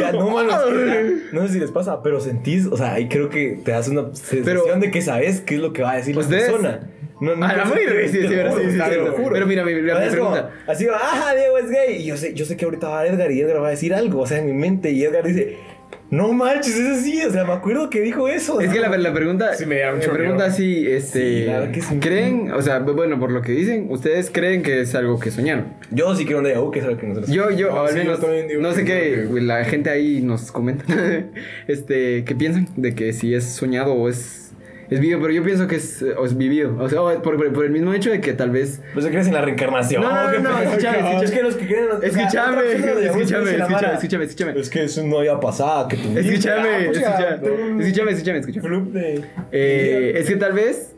[0.00, 0.56] ya no manos
[1.32, 4.06] no sé si les pasa, pero sentís, o sea, ahí creo que te das una
[4.14, 6.80] sensación Pero- de que sabes qué es lo que va a decir la persona.
[7.20, 8.28] No, no, Ah, la muy sí, sí, sí.
[8.28, 10.50] Pero mira, Es mi como, pregunta.
[10.66, 11.96] Así va, ajá, Diego es gay.
[12.02, 14.20] Y yo sé, yo sé que ahorita va Edgar y Edgar va a decir algo,
[14.20, 14.90] o sea, en mi mente.
[14.90, 15.56] Y Edgar dice,
[16.10, 17.22] no manches, es así.
[17.24, 18.60] O sea, me acuerdo que dijo eso.
[18.60, 20.56] Es que la, la pregunta, Sí, me da la mucho pregunta miedo.
[20.56, 21.98] sí, este, verdad que sí.
[22.00, 22.52] ¿creen?
[22.52, 25.74] O sea, bueno, por lo que dicen, ¿ustedes creen que es algo que soñaron?
[25.90, 27.30] Yo sí quiero un déjà vu, que es algo que nosotros.
[27.32, 30.50] Yo, yo, No, al menos, yo no sé qué, creo que- la gente ahí nos
[30.52, 30.84] comenta,
[31.68, 32.66] este, ¿qué piensan?
[32.76, 34.52] De que si es soñado o es,
[34.90, 37.52] es vivido, pero yo pienso que es, o es vivido, o sea, o por, por-
[37.52, 38.80] por el mismo hecho de que tal vez...
[38.92, 40.02] Pues crees en la reencarnación.
[40.02, 41.24] No, no, ¿Qué no, no, escúchame, escúchame.
[41.24, 43.54] Es que los que sea, Escúchame, escúchame, escúchame,
[43.94, 44.60] escúchame, escúchame.
[44.60, 47.34] Es que es una vida pasada que Escúchame, Ah, pues escúchame,
[47.80, 48.66] escúchame, escúchame, escúchame.
[48.68, 49.24] Club de.
[49.52, 50.92] Eh, es que tal vez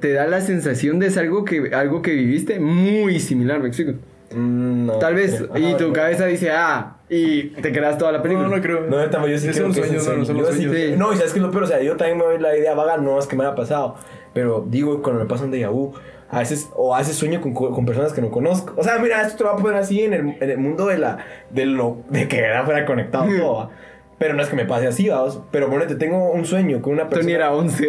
[0.00, 3.92] te da la sensación de es algo que, algo que viviste muy similar, me explico.
[4.34, 4.92] Mm, no.
[4.98, 5.92] Tal vez, y tu no.
[5.92, 8.48] cabeza dice, ah, y te creas toda la película.
[8.48, 8.80] No, no creo.
[8.88, 10.68] No, estamos yo sí Es creo un que es sueño, en no, no sí-.
[10.68, 10.94] Sí.
[10.96, 12.96] No, y sabes que lo peor, o sea, yo también me doy la idea vaga,
[12.96, 13.96] no es que me haya pasado,
[14.32, 15.94] pero digo, cuando me pasa un déjà vu,
[16.28, 18.74] a veces, o a veces sueño con, con personas que no conozco.
[18.76, 20.98] O sea, mira, esto te va a poner así en el, en el mundo de
[20.98, 21.18] la,
[21.50, 23.70] de lo, de que era fuera conectado todo, ¿va?
[24.18, 25.40] Pero no es que me pase así, vamos.
[25.50, 27.22] Pero ponete, tengo un sueño con una persona.
[27.22, 27.86] Tony era 11.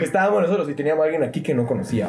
[0.02, 2.08] Estábamos nosotros y teníamos a alguien aquí que no conocía.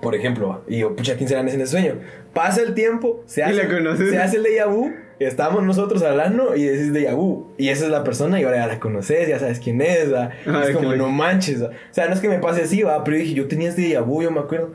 [0.00, 1.96] Por ejemplo, y yo, pucha, ¿quién será en ese sueño?
[2.32, 3.66] Pasa el tiempo, se hace,
[4.10, 7.52] se hace el déjà vu, estamos nosotros hablando y decís déjà vu.
[7.58, 10.12] Y esa es la persona y ahora ya la conoces, ya sabes quién es.
[10.12, 10.30] Ah,
[10.66, 11.68] es como, no manches, ¿va?
[11.68, 13.02] O sea, no es que me pase así, ¿va?
[13.02, 14.74] Pero yo dije, yo tenía este déjà vu, yo me acuerdo.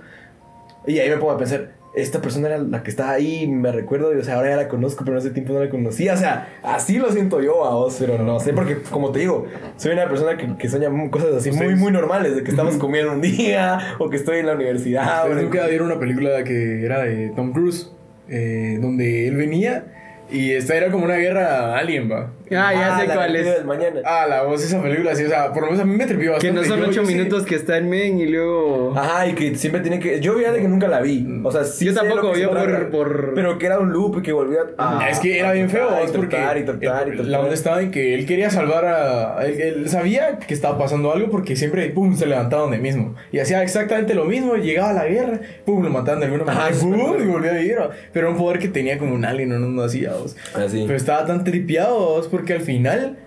[0.86, 4.14] Y ahí me pongo a pensar, esta persona era la que estaba ahí, me recuerdo,
[4.16, 6.14] y, o sea, ahora ya la conozco, pero en ese tiempo no la conocía.
[6.14, 9.46] O sea, así lo siento yo a vos, pero no sé, porque como te digo,
[9.78, 13.12] soy una persona que, que sueña cosas así muy, muy normales, de que estamos comiendo
[13.14, 15.24] un día, o que estoy en la universidad.
[15.28, 17.92] Ustedes o- nunca vieron una película que era de Tom Cruise,
[18.30, 19.86] eh, donde él venía
[20.32, 22.32] y esta era como una guerra alien, va.
[22.52, 23.46] Ah, ya sé la cuál es.
[23.46, 24.02] del mañana.
[24.06, 26.06] Ah, la voz de esa película, sí, o sea, por lo menos a mí me
[26.06, 26.62] tripió Que bastante.
[26.62, 28.94] no son Yo- 8 yo sí- minutos que está en men y luego.
[28.98, 30.20] Ajá, y que siempre tiene que.
[30.20, 31.26] Yo fíjate que nunca la vi.
[31.44, 34.20] O sea, sí Yo sé tampoco, que yo por- por- Pero que era un loop
[34.20, 35.00] y que volvía a.
[35.00, 37.26] Ah, es que era a bien feo, es porque tratar y tratar y tratar.
[37.26, 39.46] la onda estaba en que él quería salvar a...
[39.46, 43.16] Él, él sabía que estaba pasando algo porque siempre, pum, se levantaba donde mismo.
[43.32, 46.66] Y hacía exactamente lo mismo, llegaba a la guerra, pum, lo mataban de alguna manera,
[46.66, 47.78] Ajá, eso pum, y volvía a vivir.
[48.12, 50.36] Pero era un poder que tenía como un alien, no, no, no hacía, vos.
[50.54, 50.84] Así.
[50.86, 53.18] Pero estaba tan tripiado, vos, porque al final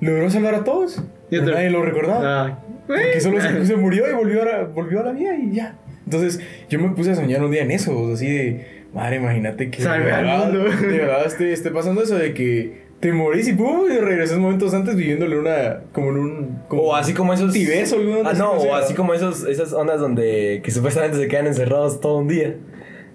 [0.00, 0.98] logró salvar a todos.
[0.98, 2.46] Y Pero otro- nadie lo recordaba.
[2.46, 5.52] Ah, Porque solo se, se murió y volvió a, la, volvió a la vida y
[5.54, 5.76] ya.
[6.04, 9.16] Entonces yo me puse a soñar un día en eso, o sea, así de, madre,
[9.16, 10.64] imagínate que Salve de al verdad, mundo.
[10.88, 14.74] de verdad esté, esté pasando eso de que te morís y pum, y regresas momentos
[14.74, 16.58] antes viviéndole una, como en un...
[16.68, 17.52] Como O así como esos.
[17.52, 21.16] Tibes o alguna Ah, así, no, o así como esos, esas ondas donde que supuestamente
[21.16, 22.56] se quedan encerrados todo un día.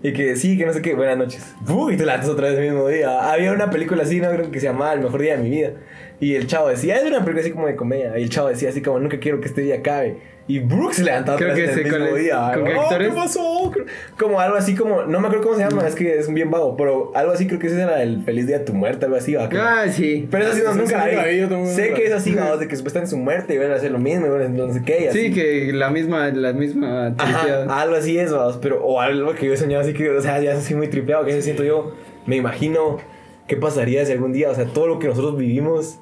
[0.05, 1.55] Y que sí, que no sé qué, buenas noches.
[1.65, 1.89] ¡Fu!
[1.89, 3.31] Y te levantas otra vez el mismo día.
[3.31, 4.29] Había una película así, ¿no?
[4.29, 5.71] Creo que se llamaba El mejor día de mi vida.
[6.19, 8.15] Y el chavo decía, es una película así como de comedia.
[8.19, 10.17] Y el chavo decía así como, nunca quiero que este día acabe.
[10.47, 12.51] Y Brooks se levantaba Creo que en el día.
[12.53, 13.09] ¿Con qué Oh, actores?
[13.09, 13.73] ¿Qué pasó?
[14.17, 16.77] Como algo así como, no me acuerdo cómo se llama, es que es bien vago.
[16.77, 19.35] Pero algo así creo que ese era el feliz día de tu muerte, algo así.
[19.35, 20.27] ah, sí.
[20.29, 22.57] pero eso sí, no, nunca sí la vi, Sé que es así, ¿no?
[22.57, 24.83] de que supuestamente su muerte y van a hacer lo mismo a hacer no sé
[24.85, 25.05] qué.
[25.05, 25.19] y así.
[25.27, 27.15] Sí, que la misma, la misma.
[27.17, 30.21] Ajá, algo así es, vamos, pero o algo que yo he soñado así que, o
[30.21, 31.91] sea, ya es así muy tripeado, que me siento yo,
[32.27, 32.99] me imagino
[33.47, 35.99] qué pasaría si algún día, o sea, todo lo que nosotros vivimos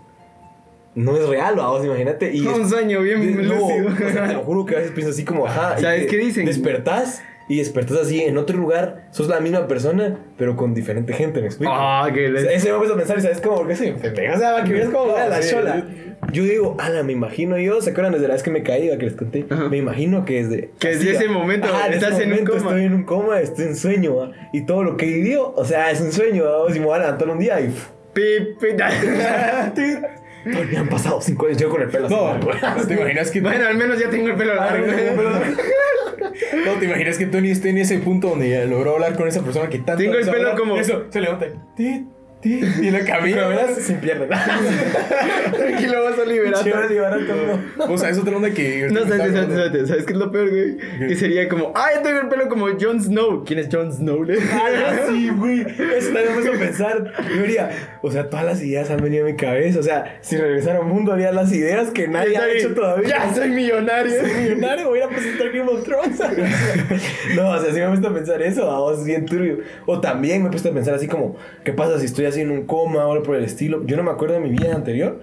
[0.95, 2.31] no es real, vamos, imagínate.
[2.33, 4.07] Y Un sueño bien de- no, lúcido.
[4.07, 5.77] o sea, te lo juro que a veces pienso así como, ajá.
[5.77, 6.45] ¿Sabes qué dicen?
[6.45, 11.41] Despertás y despertás así en otro lugar, sos la misma persona, pero con diferente gente,
[11.41, 11.73] ¿me explico?
[11.75, 12.51] Ah, que O sea.
[12.51, 13.57] Eso me a pensar, y ¿sabes cómo?
[13.57, 14.35] Porque soy pendejo.
[14.35, 15.85] O sea, que vienes como No, la chola.
[16.31, 19.05] Yo digo, ala, me imagino yo, ¿se acuerdan desde la vez que me caí, que
[19.05, 19.45] les conté?
[19.49, 19.67] Ajá.
[19.67, 20.71] Me imagino que desde.
[20.79, 22.69] Que desde ese momento en estás ese en un momento coma.
[22.69, 24.31] Estoy en un coma, estoy en sueño, ¿va?
[24.53, 26.71] Y todo lo que vivió, o sea, es un sueño, ¿va?
[26.71, 27.67] Si me voy a levantar un día y.
[27.67, 27.89] pff,
[30.45, 32.39] Me han pasado cinco años, yo con el pelo No, así.
[32.77, 33.41] ¿no te imaginas que...
[33.41, 34.85] Bueno, al menos ya tengo el pelo largo.
[36.65, 39.41] No, te imaginas que Tony esté en ese punto donde ya logró hablar con esa
[39.43, 40.01] persona que tanto...
[40.03, 41.47] Tengo el pelo como- Eso, se levanta.
[42.43, 44.29] Y la camina, Pero sin piernas.
[45.57, 46.65] Tranquilo, vas a liberar.
[46.65, 47.93] Yo liberar todo.
[47.93, 48.87] O sea, es otra onda que...
[48.91, 49.55] No, espérate, acordando.
[49.55, 49.87] espérate.
[49.87, 50.77] ¿Sabes qué es lo peor, güey?
[51.07, 53.43] Que sería como, ah, ya tengo el pelo como Jon Snow.
[53.45, 54.25] ¿Quién es Jon Snow?
[54.53, 55.61] Ah, sí, güey.
[55.61, 57.13] Eso también me puesto a pensar.
[57.35, 57.69] Yo diría,
[58.01, 59.79] o sea, todas las ideas han venido a mi cabeza.
[59.79, 63.07] O sea, si regresara al mundo, haría las ideas que nadie ha hecho todavía.
[63.07, 64.21] Ya soy millonario.
[64.21, 66.19] Soy millonario, voy a ir a presentar Game of Thrones.
[67.35, 69.59] no, o sea, sí me he puesto a pensar eso, a vos es bien turbio.
[69.85, 72.65] O también me he puesto a pensar así como, ¿qué pasa si estoy en un
[72.65, 73.85] coma o algo por el estilo?
[73.85, 75.21] Yo no me acuerdo de mi vida anterior.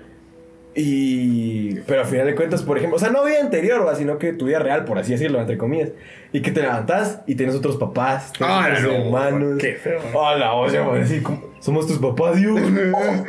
[0.75, 1.75] Y.
[1.87, 3.95] Pero al final de cuentas, por ejemplo, o sea, no vida anterior, ¿va?
[3.97, 5.91] sino que tu vida real, por así decirlo, entre comillas.
[6.33, 9.59] Y que te levantás y tienes otros papás, tienes Ah, otros no, hermanos.
[9.59, 10.01] qué feo.
[10.15, 10.85] Hola, o sea,
[11.25, 13.25] como, somos tus papás, oh, no mames.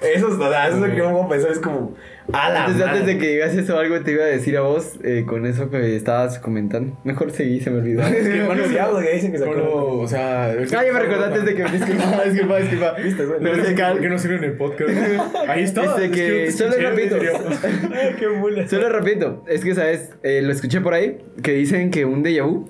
[0.00, 1.94] Eso, es- o sea, eso es lo que yo me pongo a pensar, es como,
[2.32, 5.70] Antes, de que digas eso, algo te iba a decir a vos eh, con eso
[5.70, 6.96] que estabas comentando.
[7.04, 8.02] Mejor seguí, se me olvidó.
[8.06, 10.04] Es que, hermano, si hablo, que dicen que se Solo, acuerdan.
[10.04, 10.46] o sea...
[10.50, 12.92] Ah, ya me recordaste de que disculpa, disculpa, disculpa.
[13.02, 14.90] ¿Viste, No sé, sé Cal- ¿Por qué no sirve en el podcast?
[15.48, 15.82] Ahí está.
[15.84, 17.16] Este, es que solo repito.
[18.18, 18.66] qué mula.
[18.68, 22.44] Solo repito, es que sabes, eh, lo escuché por ahí que dicen que un déjà
[22.44, 22.68] vu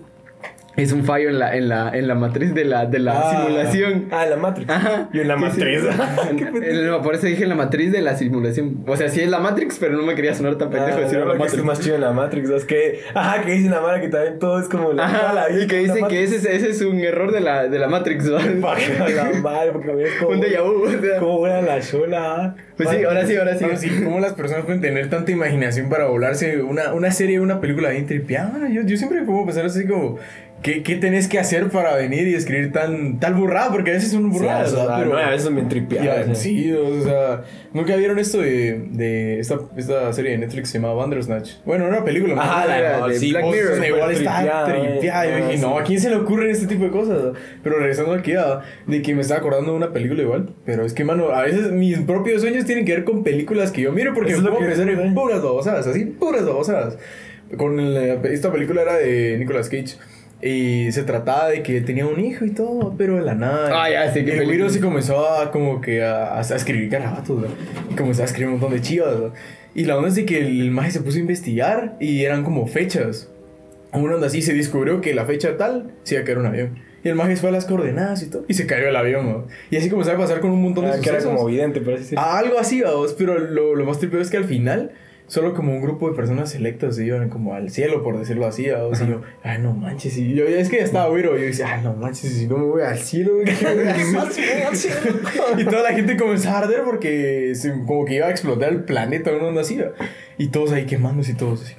[0.76, 3.42] es un fallo en la, en la, en la matriz de la, de la Ah.
[3.44, 4.06] simulación.
[4.10, 4.70] Ah, en la Matrix.
[4.70, 5.08] Ajá.
[5.12, 5.82] Y en la matriz.
[6.86, 8.84] No, por eso dije en la matriz de la simulación.
[8.86, 11.18] O sea, sí es la Matrix, pero no me quería sonar tan pendejo Ah, decir
[11.18, 11.64] no, la lo que es Matrix.
[11.64, 14.58] más chido en la Matrix, es que, ajá, que dicen la Mara que también todo
[14.60, 16.32] es como la, la vida y que dicen que Matrix.
[16.32, 18.24] ese, es- ese es un error de la, de la Matrix.
[18.26, 18.38] ¿no?
[18.60, 20.32] Paja, la madre, porque ves como.
[20.32, 20.84] un déjà vu.
[20.84, 21.18] o sea.
[21.20, 22.54] ¿Cómo buena la chola?
[22.76, 23.64] Pues sí, ahora sí, ahora sí.
[23.76, 27.88] Sí, ¿cómo las personas pueden tener tanta imaginación para volarse una, una serie, una película
[27.90, 28.50] bien tripeada?
[28.50, 30.18] Bueno, yo, yo siempre me pongo a pensar así como,
[30.62, 33.70] ¿qué, ¿qué tenés que hacer para venir y escribir tan, tal burrada?
[33.70, 34.90] Porque a veces son burradas, Sí, ¿verdad?
[34.94, 36.62] a veces- Pero- no, a veces tripeadas, Ya, sí.
[36.64, 40.78] Sí, o sea, ¿nunca vieron esto de, de esta, esta serie de Netflix que se
[40.80, 41.52] llama Bandersnatch?
[41.64, 42.34] Bueno, era una película.
[42.34, 42.40] ¿no?
[42.40, 43.84] Ajá, la Era de de sí, Black Mirror.
[43.86, 44.76] Igual está tripeada.
[44.76, 45.24] Yo dije, Ah,
[45.60, 45.78] no.
[45.78, 47.34] ¿a quién se le ocurren este tipo de cosas?
[47.62, 50.50] Pero regresando aquí, ah, de que me estaba acordando de una película igual.
[50.64, 53.82] Pero es que, mano, a veces mis propios sueños tienen que ver con películas que
[53.82, 56.98] yo miro porque Eso me puedo pensar en puras babosadas, así, puras babosadas.
[57.56, 59.96] Con el- esta película era de Nicolas Cage.
[60.42, 63.84] Y se trataba de que tenía un hijo y todo, pero de la nada.
[63.84, 67.40] Ah, ya sé qué El güiro se comenzó a como que a, a escribir garabatos,
[67.40, 67.56] ¿verdad?
[67.90, 69.34] Y comenzó a escribir un montón de chivas, ¿verdad?
[69.74, 72.44] Y la onda es de que el, el maje se puso a investigar y eran
[72.44, 73.28] como fechas.
[73.92, 76.78] Una onda así se descubrió que la fecha tal se iba a caer un avión.
[77.02, 78.44] Y el maje fue a las coordenadas y todo.
[78.48, 79.46] Y se cayó el avión, ¿no?
[79.70, 81.34] Y así comenzó a pasar con un montón de Ah, que era sucesos.
[81.34, 82.14] como vidente, pero así sí.
[82.18, 83.14] Ah, algo así, vamos.
[83.16, 84.90] Pero lo, lo más tripeo es que al final,
[85.28, 88.68] solo como un grupo de personas selectas se iban como al cielo, por decirlo así,
[88.70, 89.00] vamos.
[89.00, 90.16] Y yo, ay, no manches.
[90.18, 91.36] Y yo, es que ya estaba güiro.
[91.36, 93.84] Y yo decía, ay, no manches, si no me voy al cielo, güey, ¿qué voy
[93.88, 93.90] a
[94.70, 94.98] hacer?
[95.58, 98.84] y toda la gente comenzó a arder porque se- como que iba a explotar el
[98.84, 99.80] planeta, una onda así.
[100.38, 101.74] Y todos ahí quemándose y todos así.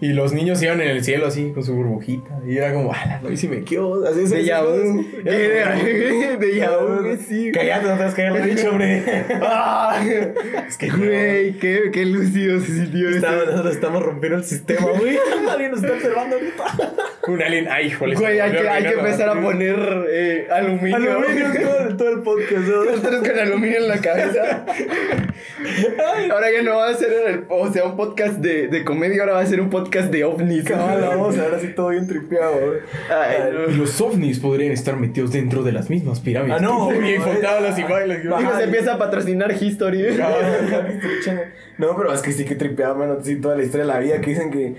[0.00, 2.38] Y los niños iban en el cielo así, con su burbujita.
[2.46, 4.06] Y era como, ah, no, y si me quedo.
[4.08, 5.04] Así, así, De Yahoo.
[5.24, 7.50] De Yahoo, sí.
[7.52, 9.02] Cállate, no te vas a caer la dicho, hombre.
[10.68, 13.08] Es que Güey, qué, qué lúcido se sintió.
[13.10, 15.18] Estamos- Nosotros estamos rompiendo el sistema, güey.
[15.50, 16.64] Alguien nos está observando ahorita.
[17.26, 18.14] Un alien, ay, híjole.
[18.14, 19.76] Güey, hay que, hay que empezar a poner
[20.10, 20.96] eh, aluminio.
[20.96, 22.68] Aluminio todo, todo el podcast.
[22.68, 22.84] ¿no?
[22.90, 24.64] Nosotros con aluminio en la cabeza.
[26.30, 29.34] Ahora ya no va a ser el, o sea, un podcast de, de comedia, ahora
[29.34, 30.64] va a ser un podcast de ovnis.
[30.64, 32.56] Cabal, vamos, ahora sí todo bien tripeado.
[33.10, 36.58] Ay, los ovnis podrían estar metidos dentro de las mismas pirámides.
[36.60, 37.14] Ah, no, Y güey.
[37.14, 38.24] enfocaban las imágenes.
[38.24, 38.38] no.
[38.38, 40.06] Digo, se empieza a patrocinar History.
[41.78, 43.18] No, pero es que sí que tripeado, mano.
[43.22, 44.74] Sí, toda la historia de la vida que dicen que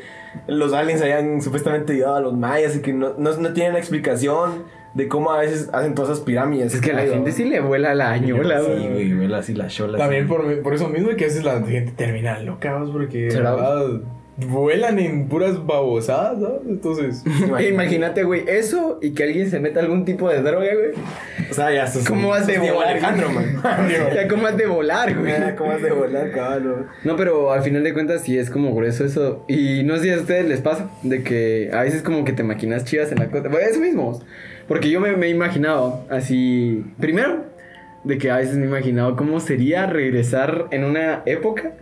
[0.48, 4.64] los aliens habían supuestamente ayudado a los mayas y que no, no, no tienen explicación
[4.94, 6.74] de cómo a veces hacen todas esas pirámides.
[6.74, 9.14] Es que a la gente sí le vuela la añola, Sí, güey.
[9.14, 9.98] vela así la chola.
[9.98, 12.90] También por, por eso mismo que a veces la gente termina loca, ¿vos?
[12.92, 13.52] porque ¿Será?
[13.56, 14.02] verdad,
[14.48, 16.60] vuelan en puras babosadas, ¿no?
[16.68, 17.24] Entonces,
[17.70, 20.92] Imagínate, güey, eso y que alguien se meta algún tipo de droga, güey.
[21.50, 22.90] O sea, ya sos ¿Cómo vas de volar?
[22.90, 23.62] Alejandro, man.
[24.14, 25.34] Ya, ¿cómo has de volar, güey?
[25.34, 26.88] Mira ¿Cómo has de volar, cabrón?
[27.04, 29.46] No, pero al final de cuentas sí es como grueso eso.
[29.48, 32.44] Y no sé si a ustedes les pasa, de que a veces como que te
[32.44, 33.50] maquinas chivas en la cosa.
[33.50, 34.20] Bueno, eso mismo.
[34.68, 36.86] Porque yo me, me he imaginado así.
[37.00, 37.46] Primero,
[38.04, 41.74] de que a veces me he imaginado cómo sería regresar en una época.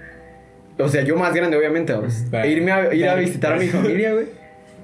[0.80, 2.48] O sea, yo más grande, obviamente, vamos, Vale.
[2.48, 3.26] e irme a, ir a Vale.
[3.26, 4.26] visitar a mi familia, güey.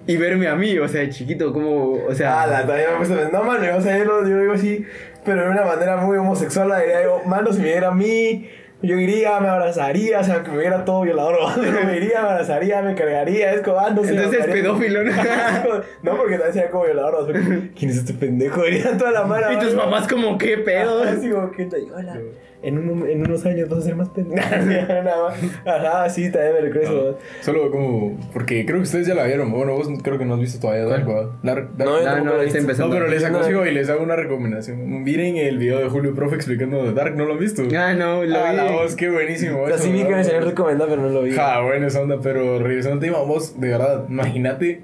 [0.06, 2.42] Y verme a mí, o sea, de chiquito, como, o sea...
[2.42, 4.86] Ah, la todavía me pensar, No, mano, o sea, yo, lo- yo digo así,
[5.24, 6.68] pero de una manera muy homosexual.
[6.68, 8.50] La diría yo, mano, si me viera a mí,
[8.82, 11.38] yo iría, me abrazaría, o sea, que me viera todo violador,
[11.86, 14.10] me iría, me abrazaría, me cargaría, es como, ah, no sé.
[14.16, 15.12] Entonces es pedófilo, ¿no?
[16.04, 17.32] no, porque también sería como violador,
[17.78, 18.62] ¿quién es este pendejo?
[18.66, 19.54] Diría toda la mano.
[19.54, 21.04] y tus papás como, ¿qué pedo?
[21.04, 22.20] Así como, ¿qué te hola?
[22.64, 24.42] En, un- en unos años vas a ser más pendejo.
[24.88, 25.38] Nada más.
[25.66, 27.20] Ajá, sí, también me recuerdo.
[27.42, 29.52] solo como, porque creo que ustedes ya la vieron.
[29.52, 31.06] Bueno, vos creo que no has visto todavía Dark,
[31.44, 31.70] Dark.
[31.78, 32.94] No, No, no, está empezando.
[32.96, 35.04] No, pero les No, aconsejo y les hago una recomendación.
[35.04, 37.64] Miren el video de Julio Profe explicando de Dark, ¿no lo han visto?
[37.78, 38.58] Ah, no, lo Ah, vi.
[38.58, 39.62] la voz, qué buenísimo.
[39.64, 41.32] O sea, eso, sí vi que me salieron recomendado, pero no lo vi.
[41.34, 44.82] Ja, bueno, esa onda, pero regresando al tema, vos, de verdad, imagínate.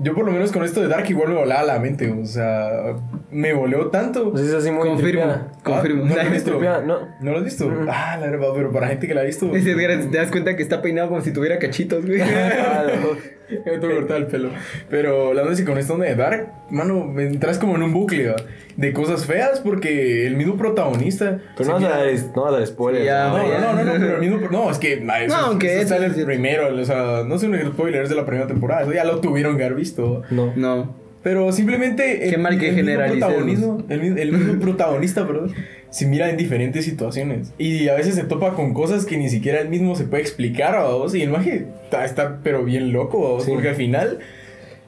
[0.00, 2.10] Yo, por lo menos con esto de Dark, igual me volaba la mente.
[2.10, 2.94] O sea,
[3.30, 4.30] me voleó tanto.
[4.30, 5.22] Pues es así muy Confirmo,
[5.62, 6.04] confirmo.
[6.04, 6.60] Ah, ¿No lo has visto?
[6.60, 6.98] No.
[7.20, 7.68] ¿No lo has visto?
[7.68, 7.88] Mm.
[7.88, 9.54] Ah, la verdad, pero para gente que la ha visto.
[9.54, 12.18] Ese Edgar, te das cuenta que está peinado como si tuviera cachitos, güey.
[12.28, 13.16] Claro.
[13.64, 14.50] Me tengo cortar el pelo.
[14.90, 17.92] Pero la onda es que con esta onda de Dark, mano, entras como en un
[17.92, 18.36] bucle ¿va?
[18.76, 21.38] de cosas feas porque el mismo protagonista.
[21.56, 22.06] Pero no vas a dar,
[22.36, 23.04] no vas a dar spoilers.
[23.04, 23.58] Ya, No, ya.
[23.60, 24.48] no, no, no, pero el mismo.
[24.50, 25.04] No, es que.
[25.08, 28.08] ah, Eso, No, aunque eso sí el primero, o sea, no es un spoiler, es
[28.10, 28.82] de la primera temporada.
[28.82, 30.22] Eso ya lo tuvieron que haber visto.
[30.30, 30.52] No.
[30.56, 30.94] No.
[31.22, 32.28] Pero simplemente.
[32.30, 33.26] Qué mal que mismo generalicemos.
[33.34, 35.52] protagonismo, el, el mismo protagonista, perdón,
[35.90, 37.52] se mira en diferentes situaciones.
[37.58, 40.74] Y a veces se topa con cosas que ni siquiera él mismo se puede explicar
[40.74, 41.14] a vos.
[41.14, 43.50] Y el maje está, está pero bien loco, ¿va vos, Sí.
[43.52, 44.18] porque al final.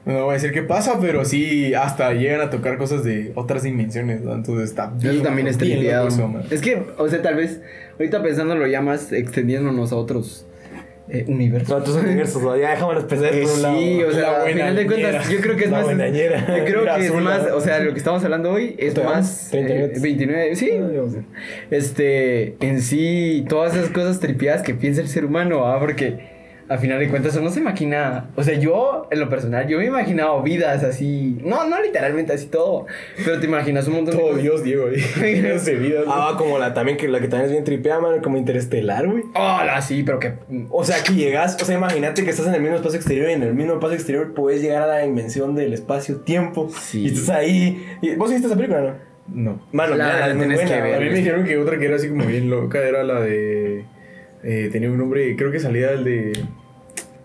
[0.03, 3.61] No voy a decir qué pasa, pero sí, hasta llegan a tocar cosas de otras
[3.61, 4.33] dimensiones, ¿no?
[4.33, 5.13] Entonces está bien.
[5.13, 6.33] Eso también es bien loco eso.
[6.49, 7.61] Es que, o sea, tal vez,
[7.99, 10.47] ahorita pensándolo ya más, extendiéndonos a otros
[11.11, 11.69] eh, universos.
[11.69, 12.57] No, otros universos, ¿no?
[12.57, 13.79] ya déjame los pesados Eh, por un lado.
[13.79, 15.29] sí, o sea, al final de cuentas, ñera.
[15.29, 15.87] yo creo que es La más.
[15.89, 19.51] Yo creo que es más, o sea, lo que estamos hablando hoy es ¿Cuánto más.
[19.51, 19.51] llevamos?
[19.51, 20.01] 30 eh, minutos.
[20.01, 20.71] 29, sí.
[20.73, 21.21] Ah.
[21.69, 25.79] Este, en sí, todas esas cosas tripiadas que piensa el ser humano, ¿ah?
[25.79, 26.30] Porque
[26.73, 29.83] a final de cuentas uno se imagina, o sea, yo en lo personal, yo me
[29.83, 32.85] he imaginado vidas así, no, no literalmente así todo,
[33.25, 35.01] pero te imaginas un montón Todo de Dios, Diego, ahí.
[35.35, 36.05] Llenas de vidas.
[36.07, 39.23] Ah, como la también que la que también es bien tripeada, man, como interestelar, güey.
[39.35, 40.33] Hola, sí, pero que
[40.69, 43.33] O sea, que llegas, o sea, imagínate que estás en el mismo espacio exterior y
[43.33, 46.69] en el mismo espacio exterior puedes llegar a la dimensión del espacio-tiempo.
[46.69, 47.03] Sí.
[47.03, 47.85] Y estás ahí.
[48.01, 49.11] y- ¿Vos viste esa película, no?
[49.33, 49.61] No.
[49.71, 50.99] Mano, La- mira, la muy buena, que ver, A güey.
[51.09, 53.85] mí me dijeron que otra que era así como bien loca era la de.
[54.43, 56.33] eh, tenía un nombre, creo que salía el de.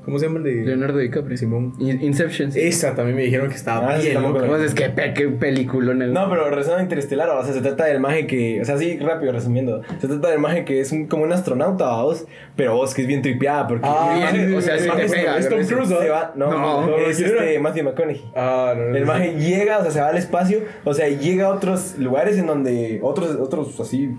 [0.06, 0.54] ¿Cómo se llama el de.?
[0.64, 1.36] Leonardo DiCaprio.
[1.36, 1.74] Simón.
[1.80, 2.60] In- Inception, sí.
[2.60, 4.22] Esa también me dijeron que estaba Ah, sí, bien.
[4.32, 6.12] Pues es que pe- qué película en el...
[6.12, 9.32] No, pero a Interestelar, o sea, se trata del maje que, o sea, así rápido
[9.32, 13.02] resumiendo, se trata del maje que es un, como un astronauta, vos, pero vos que
[13.02, 15.58] es bien tripeada, porque Ah, sí, o sea, sí te se- pega, es Tom.
[15.66, 18.22] Cruise, se va, no, No, no, es este Matthew McConaughey.
[18.36, 18.96] Ah, no, no.
[18.96, 19.12] El no.
[19.12, 22.46] maje llega, o sea, se va al espacio, o sea, llega a otros lugares en
[22.46, 24.10] donde, otros, otros así,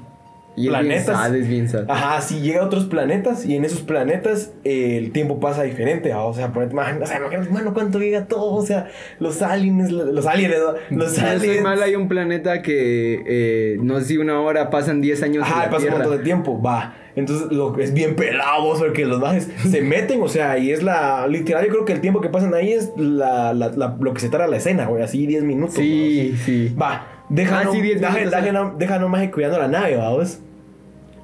[0.58, 1.16] y es bien planetas.
[1.18, 1.86] sad, es bien sad.
[1.90, 6.10] Ajá, sí, llega a otros planetas y en esos planetas eh, el tiempo pasa diferente.
[6.10, 6.24] ¿va?
[6.26, 8.54] O sea, ponete, man, o sea, imagínate, mano, cuánto llega todo.
[8.56, 8.88] O sea,
[9.20, 10.56] los aliens, los aliens,
[10.90, 10.98] ¿no?
[10.98, 11.62] los Si no aliens.
[11.64, 15.70] mal, hay un planeta que eh, no sé si una hora pasan 10 años Ajá,
[15.70, 16.96] pasa un montón de tiempo, va.
[17.16, 21.26] Entonces lo, es bien pelado, porque los bajes se meten, o sea, y es la.
[21.28, 24.20] Literal, yo creo que el tiempo que pasan ahí es la, la- la- lo que
[24.20, 25.76] se tarda la escena, güey, así 10 minutos.
[25.76, 26.72] Sí, sí.
[26.76, 26.80] ¿no?
[26.82, 29.96] Va, dejan Ah, sí, 10 dejan, minutos, dejan, dejan a un maje cuidando la nave,
[29.98, 30.42] vamos.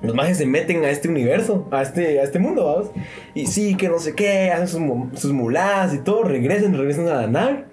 [0.04, 2.92] Los majes se meten a este universo, a este, a este mundo, vamos.
[3.34, 7.22] Y sí, que no sé qué, hacen sus, sus muladas y todo, regresan, regresan a
[7.22, 7.64] la nave.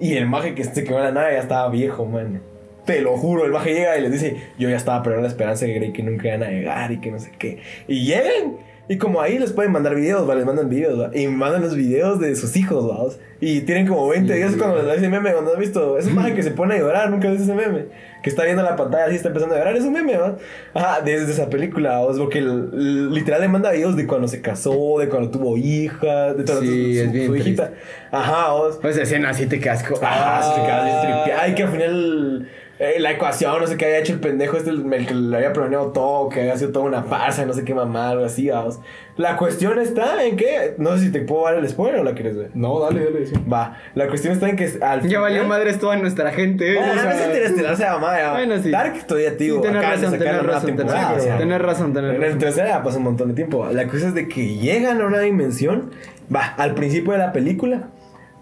[0.00, 2.42] Y el maje que se quedó en la nave ya estaba viejo, man.
[2.84, 5.66] Te lo juro, el maje llega y les dice, yo ya estaba perdiendo la esperanza
[5.66, 7.58] creí que nunca iban a llegar y que no sé qué.
[7.86, 8.56] Y llegan.
[8.88, 10.34] Y como ahí les pueden mandar videos, ¿va?
[10.34, 11.16] les mandan videos, ¿va?
[11.16, 13.14] y mandan los videos de sus hijos, ¿va?
[13.40, 16.16] y tienen como 20 Sí, días cuando les ese meme, cuando has visto, es un
[16.16, 17.84] maje que se pone a llorar, nunca ves ese meme,
[18.22, 20.36] que está viendo la pantalla así, está empezando a llorar, es un meme, ¿va?
[20.74, 22.12] Ajá, desde esa película, ¿va?
[22.16, 26.60] porque literal le manda videos de cuando se casó, de cuando tuvo hija, de toda
[26.60, 27.72] Sí, su, es bien su hijita.
[28.10, 28.70] Ajá, ¿va?
[28.80, 29.98] Pues escena así te casco.
[30.02, 31.40] Ah, sí te quedas bien tripeado.
[31.42, 32.48] Ay, que al final
[32.80, 35.36] eh, la ecuación, no sé qué había hecho el pendejo este, el, el que le
[35.36, 38.48] había planeado todo, que había sido toda una farsa, no sé qué mamá, algo así,
[38.50, 38.80] vamos.
[39.18, 42.14] La cuestión está en que, no sé si te puedo dar el spoiler o la
[42.14, 42.50] quieres ver.
[42.54, 43.26] No, dale, dale.
[43.26, 43.34] sí.
[43.52, 46.72] Va, la cuestión está en que al Ya valió madres toda nuestra gente.
[46.74, 46.78] ¿eh?
[46.82, 48.32] Ah, O no sea, es interestelar, o sea, mamá, ya.
[48.32, 48.70] Bueno, sí.
[48.70, 49.56] Dark todavía, tío.
[49.56, 51.20] Sí, de razón, sacar la tenés nueva razón, tenés temporada, razón.
[51.20, 52.38] o sea, Tenés razón, en el razón.
[52.38, 53.66] tercera ya pasó un montón de tiempo.
[53.70, 55.90] La cosa es de que llegan a una dimensión.
[56.34, 57.88] Va, al principio de la película,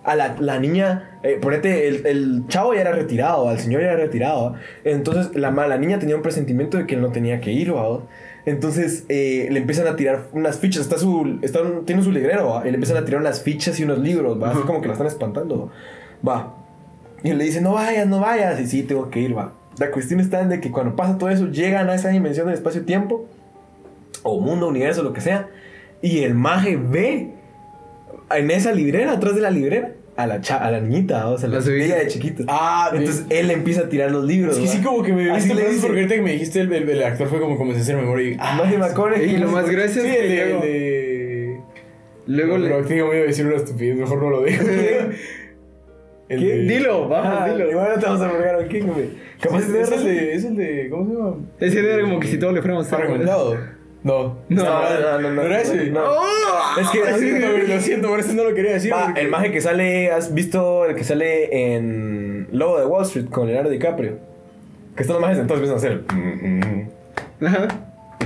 [0.09, 3.88] a la, la niña, eh, ponete, el, el chavo ya era retirado, el señor ya
[3.88, 4.55] era retirado.
[4.85, 8.01] Entonces la, la niña tenía un presentimiento de que él no tenía que ir, ¿va?
[8.47, 10.83] Entonces eh, le empiezan a tirar unas fichas.
[10.83, 12.62] Está su, está, tiene su librero, ¿va?
[12.66, 14.53] Y le empiezan a tirar unas fichas y unos libros, ¿va?
[14.53, 15.71] Así como que la están espantando.
[16.27, 16.55] Va.
[17.23, 18.59] Y él le dice, no vayas, no vayas.
[18.61, 19.53] Y sí, tengo que ir, va.
[19.79, 22.55] La cuestión está en de que cuando pasa todo eso, llegan a esa dimensión del
[22.55, 23.27] espacio-tiempo,
[24.23, 25.49] o mundo, universo, lo que sea,
[26.01, 27.35] y el maje ve
[28.37, 31.49] en esa librera, atrás de la librera, a la, cha- a la niñita, o sea,
[31.49, 32.43] la ella de chiquita.
[32.49, 34.57] Ah, Entonces él le empieza a tirar los libros.
[34.57, 35.81] Es que sí, como que me viste le le dice.
[35.87, 38.31] porque ahorita que me dijiste el, el, el actor fue como comencé a hacer memoria
[38.31, 38.37] y.
[38.41, 39.35] Ah, Matthew McConaughey.
[39.35, 40.37] Y lo más gracioso sí, es que el de.
[40.47, 41.61] luego, El de...
[42.27, 44.62] luego no, le- pero tengo miedo de decir una estupidez, mejor no lo digo.
[46.29, 46.47] El ¿Qué?
[46.47, 47.71] de- Dilo, vamos, Ah, dilo.
[47.71, 49.09] Igual no te vamos a pegar a quién, güey.
[49.41, 50.35] Capaz es, de es el de.
[50.35, 50.88] Es el de.
[50.91, 51.37] ¿Cómo se llama?
[51.59, 53.57] Ese era como que si todo le fuéramos a Fragmentado.
[54.09, 54.37] No.
[54.49, 55.31] No, no, no, no.
[55.31, 55.90] ¿No era ese?
[55.90, 56.01] No.
[56.81, 58.92] Es que Lo siento, güey, lo siento, por eso no lo quería decir.
[58.92, 63.05] Va, porque- el maje que sale, ¿has visto el que sale en Lobo de Wall
[63.05, 64.18] Street con Leonardo DiCaprio?
[64.97, 67.47] Que están los majes entonces empiezan a hacer.
[67.47, 67.68] Ajá.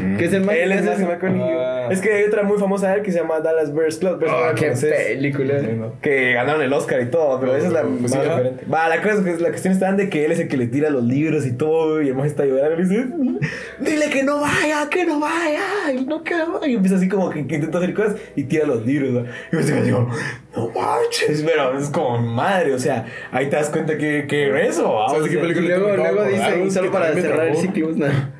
[0.18, 1.56] Que es el más Él es McConaughey.
[1.58, 1.88] Ah.
[1.90, 4.18] Es que hay otra muy famosa de él que se llama Dallas Bears Club.
[4.20, 5.54] pero Oh, no la qué película.
[6.00, 8.18] Que ganaron el Oscar y todo, pero No, esa es la no, más pues sí,
[8.18, 8.28] ajá.
[8.36, 8.64] diferente.
[8.72, 10.66] Va, la cosa es que la cuestión está de que él es el que le
[10.66, 13.06] tira los libros y todo, y el maje está llorando y dice,
[13.80, 16.66] dile que no vaya, que no vaya, y no que no vaya.
[16.68, 19.20] Y empieza así como que, que intenta hacer cosas y tira los libros, ¿no?
[19.20, 20.08] Y me estoy digo,
[20.56, 24.94] no marches, pero es como madre, o sea, ahí te das cuenta que, que eso,
[24.94, 25.08] ¿va?
[25.08, 25.66] ¿Sabes O sea, película?
[25.66, 28.30] Y luego, luego dice, solo para cerrar el ciclo, nada.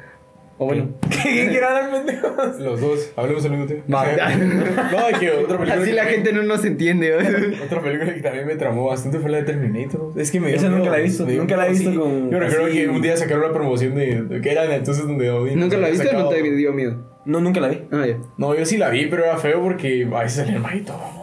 [0.63, 0.89] O bueno.
[1.23, 2.59] ¿Qué quiere hablar, pendejos?
[2.61, 3.85] Los dos, hablemos al mismo tiempo.
[3.89, 5.75] No, es que otra película.
[5.75, 7.17] Así que la también- gente no nos entiende.
[7.19, 7.59] ¿eh?
[7.65, 10.13] Otra película que también me tramó bastante fue la de Terminator.
[10.17, 12.39] Es que me dio Esa nunca la he visto, nunca la he visto con- Yo
[12.39, 15.59] recuerdo que un día sacaron una promoción de, que eran entonces donde Odin.
[15.59, 16.97] ¿Nunca la viste o no te dio miedo?
[17.25, 17.83] No, nunca la vi.
[17.93, 18.05] Ah.
[18.37, 21.22] No, yo sí la vi, pero era feo porque a veces salía el majito, vamos.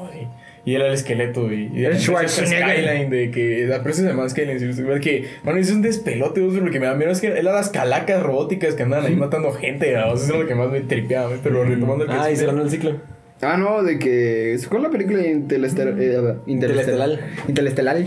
[0.69, 1.51] Y, era el esqueleto.
[1.51, 2.69] Y, y El era Schwarzenegger.
[2.83, 3.65] Skyline de que.
[3.67, 4.99] La presa se llama Skyline.
[5.01, 6.41] que, bueno, es un despelote.
[6.41, 9.51] Lo que me da miedo es que eran las calacas robóticas que andaban ahí matando
[9.51, 9.95] gente.
[9.97, 11.31] o sea, Eso es lo que más me tripeaba.
[11.43, 12.95] Pero retomando el Ah, y principio- cerrando el ciclo.
[13.41, 17.19] Ah, no, de que con la película Interestelar, eh, Interestelar.
[17.47, 17.97] Interestelar.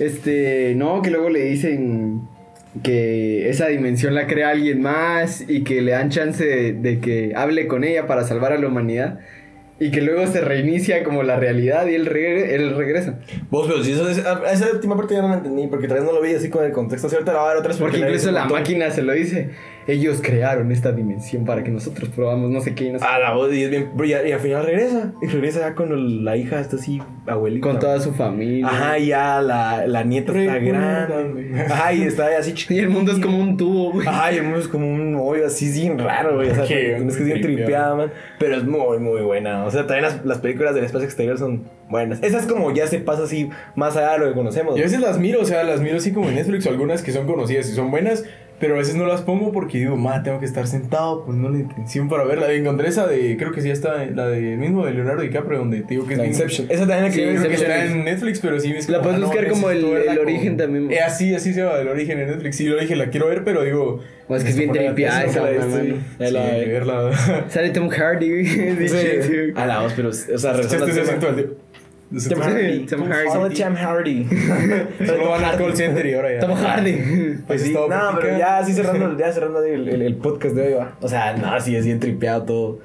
[0.00, 2.22] Este, no, que luego le dicen
[2.82, 7.32] que esa dimensión la crea alguien más y que le dan chance de, de que
[7.36, 9.20] hable con ella para salvar a la humanidad.
[9.80, 13.18] Y que luego se reinicia como la realidad y él, regre- él regresa.
[13.50, 16.06] Vos, pero si eso es, esa última parte ya no la entendí, porque tal vez
[16.06, 17.08] no lo vi así con el contexto.
[17.08, 19.50] Cierto, la va a dar otras Porque incluso la máquina se lo dice.
[19.86, 23.18] Ellos crearon esta dimensión para que nosotros probamos no sé qué y no sé A
[23.18, 23.90] la voz, y es bien.
[24.02, 25.12] Y, y al final regresa.
[25.22, 27.66] Y regresa ya con el- la hija, está así, abuelita.
[27.68, 28.66] Con toda su familia.
[28.66, 31.64] Ajá, y ya la, la nieta está grande.
[31.68, 34.06] Ajá, y está así Y el mundo es como un tubo, güey.
[34.06, 36.50] Ajá, y el mundo es como un hoyo así bien raro, güey.
[36.50, 37.64] O sea, Qué tienes que ser bien tripeado.
[37.66, 38.12] tripeada, man.
[38.38, 39.64] Pero es muy, muy buena.
[39.64, 42.22] O sea, también las, las películas del espacio exterior son buenas.
[42.22, 44.74] Esas como ya se pasa así más allá de lo que conocemos.
[44.76, 47.02] Yo a veces las miro, o sea, las miro así como en Netflix o algunas
[47.02, 48.24] que son conocidas y son buenas,
[48.64, 51.70] pero a veces no las pongo porque digo, ma, tengo que estar sentado poniendo la
[51.70, 52.50] atención para verla.
[52.50, 55.88] Encontré esa de, creo que sí está, la de mismo de Leonardo DiCaprio, donde te
[55.88, 56.66] digo que es La Inception.
[56.70, 59.00] Esa también la Sí, que Creo que está es- en Netflix, pero sí es La
[59.00, 60.90] como, puedes ah, no, buscar como el- el origen también.
[60.90, 62.56] Eh, así, así se llama, el origen en Netflix.
[62.56, 64.00] Sí, lo dije, la quiero ver, pero digo.
[64.28, 65.70] O es que es bien tripeada atención esa.
[65.70, 67.44] Sí, verla.
[67.48, 68.46] Sale Tom Hardy.
[68.46, 68.96] Sí, Sí.
[69.20, 69.36] sí.
[69.56, 70.86] A la voz, pero, o sea, regresando
[72.12, 72.86] Hardy.
[72.86, 73.28] Tom Hardy.
[73.30, 74.26] Solo Tom Hardy.
[75.06, 76.40] Solo van al call center y ahora ya.
[76.40, 76.94] Tom Hardy.
[77.46, 77.88] Pues sí, no,
[78.20, 80.96] pero ya así cerrando, ya cerrando el, el- el podcast de hoy, va.
[81.00, 82.78] O sea, no, sí es bien tripeado todo.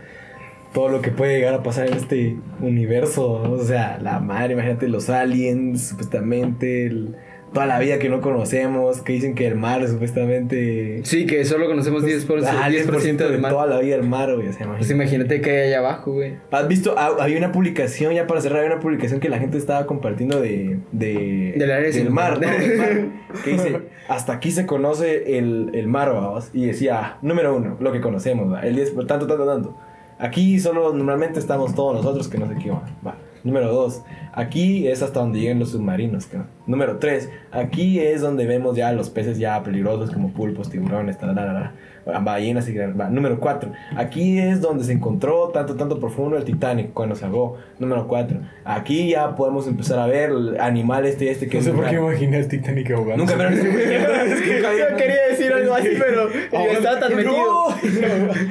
[0.74, 3.42] Todo lo que puede llegar a pasar en este universo.
[3.44, 3.52] ¿no?
[3.54, 6.86] O sea, la madre, imagínate los aliens, supuestamente.
[6.88, 7.16] el-
[7.54, 9.02] toda la vida que no conocemos.
[9.02, 11.02] Que dicen que el mar, supuestamente.
[11.04, 13.52] Sí, que solo conocemos 10%, Ah, 10% del de mar.
[13.52, 14.48] toda la vida del mar, güey.
[14.48, 14.94] O sea, Pues imagínate.
[14.94, 16.36] imagínate que hay allá abajo, güey.
[16.52, 16.96] ¿Has visto?
[16.98, 20.40] Ah, había una publicación, ya para cerrar, había una publicación que la gente estaba compartiendo
[20.42, 20.80] de.
[20.92, 22.12] de Del área del 51.
[22.16, 22.48] mar, ¿no?
[22.50, 23.08] Del mar,
[23.44, 26.50] Que dice: Hasta aquí se conoce el, el mar, vamos.
[26.54, 28.62] Y decía: Número uno, lo que conocemos, va.
[28.62, 29.78] El 10, por tanto, tanto, tanto.
[30.22, 32.84] Aquí solo normalmente estamos todos nosotros que no sé qué va.
[33.06, 33.16] va.
[33.44, 34.02] Número dos,
[34.34, 36.26] aquí es hasta donde llegan los submarinos.
[36.26, 36.38] que-
[36.68, 41.74] Número tres, aquí es donde vemos ya los peces ya peligrosos como pulpos, tiburones, tararara,
[42.22, 42.74] ballenas y.
[43.10, 47.58] Número cuatro, aquí es donde se encontró tanto, tanto profundo el Titanic cuando se ahogó.
[47.80, 51.64] Número cuatro, aquí ya podemos empezar a ver el animal este y este que No
[51.64, 53.18] sé por qué imaginé al Titanic ahogando.
[53.26, 57.34] Nunca me lo Es que Yo quería decir algo así, pero yo estaba tan metido.
[57.40, 57.70] ¡No!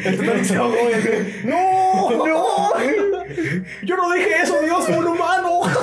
[0.05, 0.19] El
[1.45, 2.11] ¡No!
[2.27, 3.08] ¡No!
[3.85, 5.61] Yo no dije eso, Dios, fue un humano.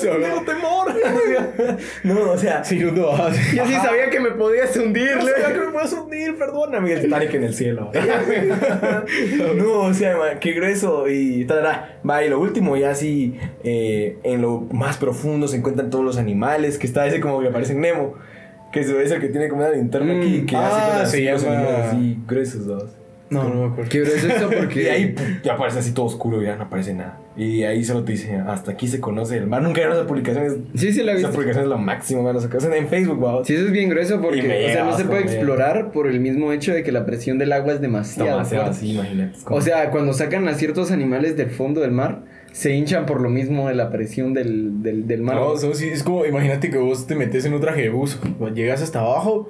[0.00, 0.92] Tengo temor.
[2.04, 3.56] No, o sea, Sí, no, ah, sí.
[3.56, 5.34] Yo sí sabía que me podías hundir, no güey.
[5.34, 6.92] sabía que me puedes hundir, perdóname.
[6.92, 7.90] El Titanic en el cielo.
[9.56, 11.08] no, o sea, man, qué grueso.
[11.08, 12.00] Y tarara.
[12.08, 16.18] Va, y lo último, ya así, eh, en lo más profundo se encuentran todos los
[16.18, 16.78] animales.
[16.78, 18.14] Que está ese como que aparece en Nemo.
[18.72, 20.18] Que es el que tiene como una linterna Mm.
[20.20, 20.46] aquí.
[20.46, 22.84] Que Ah, hace con se llama- así gruesos, dos.
[23.32, 23.90] No, no me acuerdo.
[23.90, 24.82] Qué grueso esto porque.
[24.82, 27.18] Y ahí ya aparece así todo oscuro ya no aparece nada.
[27.36, 29.62] Y ahí solo te dice, hasta aquí se conoce el mar.
[29.62, 30.44] Nunca vieron esa publicación.
[30.44, 32.40] es- Sí, sí la he Esa publicación es lo máximo, mano.
[32.40, 33.44] Se hacen en Facebook, wow.
[33.44, 36.06] Sí, eso es bien grueso porque, me o sea, no se puede me explorar por
[36.06, 38.28] el mismo hecho de que la presión del agua es demasiado.
[38.30, 38.78] demasiado fuerte.
[38.78, 39.38] así, imagínate.
[39.46, 42.20] O sea, cuando sacan a ciertos animales del fondo del mar,
[42.52, 45.36] se hinchan por lo mismo de la presión del, del, del mar.
[45.36, 48.18] No, so- sí, es como, imagínate que vos te metes en un traje de buzo,
[48.54, 49.48] llegas hasta abajo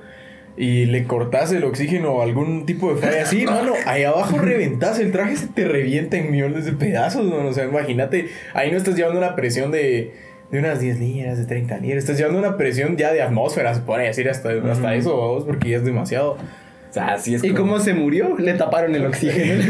[0.56, 4.38] y le cortas el oxígeno o algún tipo de falla así, no, no, ahí abajo
[4.38, 7.36] reventas, el traje se te revienta en millones de pedazos, ¿no?
[7.46, 10.12] o sea, imagínate, ahí no estás llevando una presión de,
[10.50, 13.80] de unas 10 libras, de 30 libras, estás llevando una presión ya de atmósfera, se
[13.80, 16.32] puede decir hasta, hasta eso, vamos, porque ya es demasiado.
[16.32, 18.36] O sea, así es ¿Y como- cómo se murió?
[18.38, 19.62] Le taparon el oxígeno.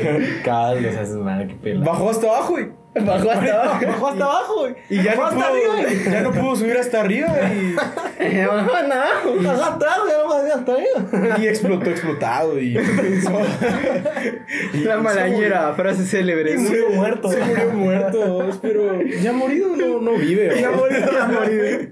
[0.44, 1.84] Cada vez los haces, man, qué pela.
[1.84, 2.68] Bajó hasta abajo y...
[2.94, 3.86] Bajó hasta abajo.
[3.86, 4.74] Bajó hasta abajo, güey.
[4.90, 5.76] Y ya no, pudo, arriba.
[6.10, 7.72] ya no pudo subir hasta arriba y,
[8.46, 9.34] Bajó hasta abajo.
[9.40, 11.38] Bajó hasta abajo, ya no más hasta arriba.
[11.38, 12.74] y explotó explotado y...
[14.84, 16.52] La malañera, frase célebre.
[16.52, 17.30] Y murió muerto.
[17.30, 20.60] Se murió muerto, pero ya morido no, no vive.
[20.60, 20.76] Ya ¿o?
[20.76, 21.88] murió, ya murió.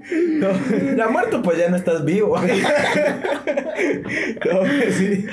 [0.97, 2.37] Ya muerto, pues ya no estás vivo.
[2.39, 2.47] No,
[4.91, 5.27] sí.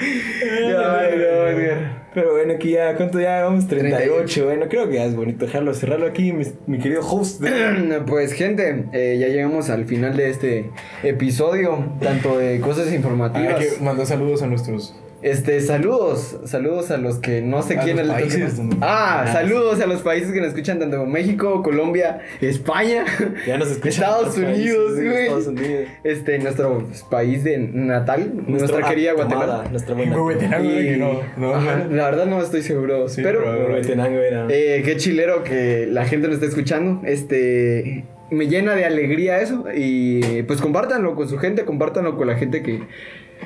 [0.44, 1.97] Ay, no.
[2.18, 3.68] Pero bueno, aquí ya, ¿cuánto ya vamos?
[3.68, 4.46] 38.
[4.46, 7.44] Bueno, creo que ya es bonito dejarlo, cerrarlo aquí, mi, mi querido host.
[8.08, 10.72] Pues gente, eh, ya llegamos al final de este
[11.04, 13.64] episodio, tanto de cosas Hay informativas.
[13.64, 14.96] que mandar saludos a nuestros.
[15.24, 19.82] Este, saludos, saludos a los que no sé A quién los países Ah, Ah, saludos
[19.82, 23.04] a los países que nos escuchan tanto México, Colombia, España,
[23.48, 23.90] Ya nos escuchan.
[24.04, 25.24] Estados Unidos, güey.
[25.24, 25.86] Estados Unidos.
[26.04, 29.64] este, nuestro país de natal, nuestra querida Guatemala.
[29.72, 30.60] Nuestra buena.
[30.62, 31.56] Y- no, no.
[31.56, 34.46] Ajá, la verdad no estoy seguro, Sí, pero pero- Huehuetenango era.
[34.52, 37.02] eh, qué chilero que la gente nos esté escuchando.
[37.08, 39.66] Este me llena de alegría eso.
[39.76, 42.82] Y pues compártanlo con su gente, compártanlo con la gente que,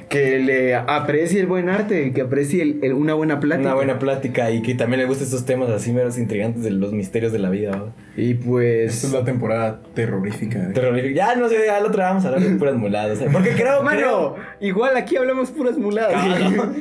[0.10, 3.68] que le aprecie el buen arte, que aprecie el- el- una buena plática.
[3.70, 6.92] Una buena plática y que también le gusten estos temas así meros intrigantes de los
[6.94, 7.94] misterios de la vida.
[8.18, 8.94] Y pues.
[8.96, 10.72] Esta es la temporada terrorífica.
[10.74, 11.16] Terrorífico.
[11.16, 13.22] Ya no sé, ya el otro vamos a hablar de puras muladas.
[13.22, 13.28] ¿eh?
[13.32, 14.36] Porque creo, Mano, creo.
[14.60, 16.22] igual aquí hablamos puras muladas.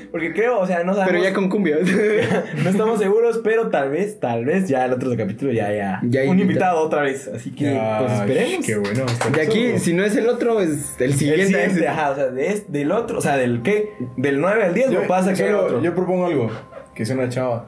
[0.10, 1.12] Porque creo, o sea, no sabemos.
[1.12, 1.76] Pero ya con cumbia.
[2.64, 6.00] No estamos seguros, pero tal vez, tal vez ya el otro capítulo ya, ya.
[6.02, 7.28] Ya un invita- invitado otra vez.
[7.28, 8.66] Así que, pues esperemos.
[8.66, 9.04] Qué bueno.
[9.34, 9.84] De aquí, eso.
[9.84, 11.46] si no es el otro, es el El siguiente.
[11.46, 14.64] siguiente, es- ajá, o sea, de este- del otro, o sea, del qué, del 9
[14.64, 16.50] al 10 Yo, no pasa que yo propongo algo.
[16.94, 17.66] Que sea una chava.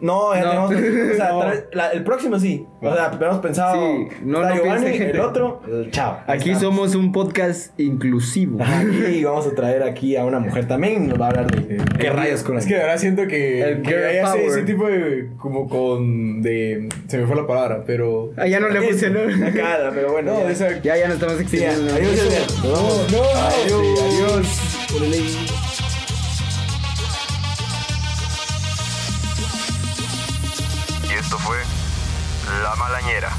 [0.00, 0.68] No, ya No.
[0.68, 1.12] tenemos.
[1.12, 1.38] O sea, No.
[1.40, 2.66] tal vez- la- el próximo sí.
[2.80, 3.74] O sea, habíamos pensado.
[3.74, 5.10] Sí, no, no Giovanni, piense, gente.
[5.14, 6.18] el otro, el chavo.
[6.26, 8.62] Aquí somos un podcast inclusivo.
[8.62, 11.50] Ajá, y vamos a traer aquí a una mujer también y nos va a hablar
[11.50, 14.62] de qué rayos con Es que de verdad siento que, El que hay ese, ese
[14.62, 15.30] tipo de.
[15.36, 16.42] Como con.
[16.42, 16.88] de.
[17.08, 18.30] Se me fue la palabra, pero.
[18.36, 19.20] Ah, ya no le puse, ¿no?
[19.46, 20.32] Acá, pero bueno.
[20.34, 20.46] No, ya.
[20.46, 20.80] de esa.
[20.80, 21.92] Ya, ya nos estamos Sí, extendiendo.
[21.94, 22.12] Adiós.
[22.62, 23.12] Nos No, vamos.
[23.12, 24.46] no, Adiós.
[24.86, 25.57] sí, adiós.
[32.62, 33.37] La Malañera.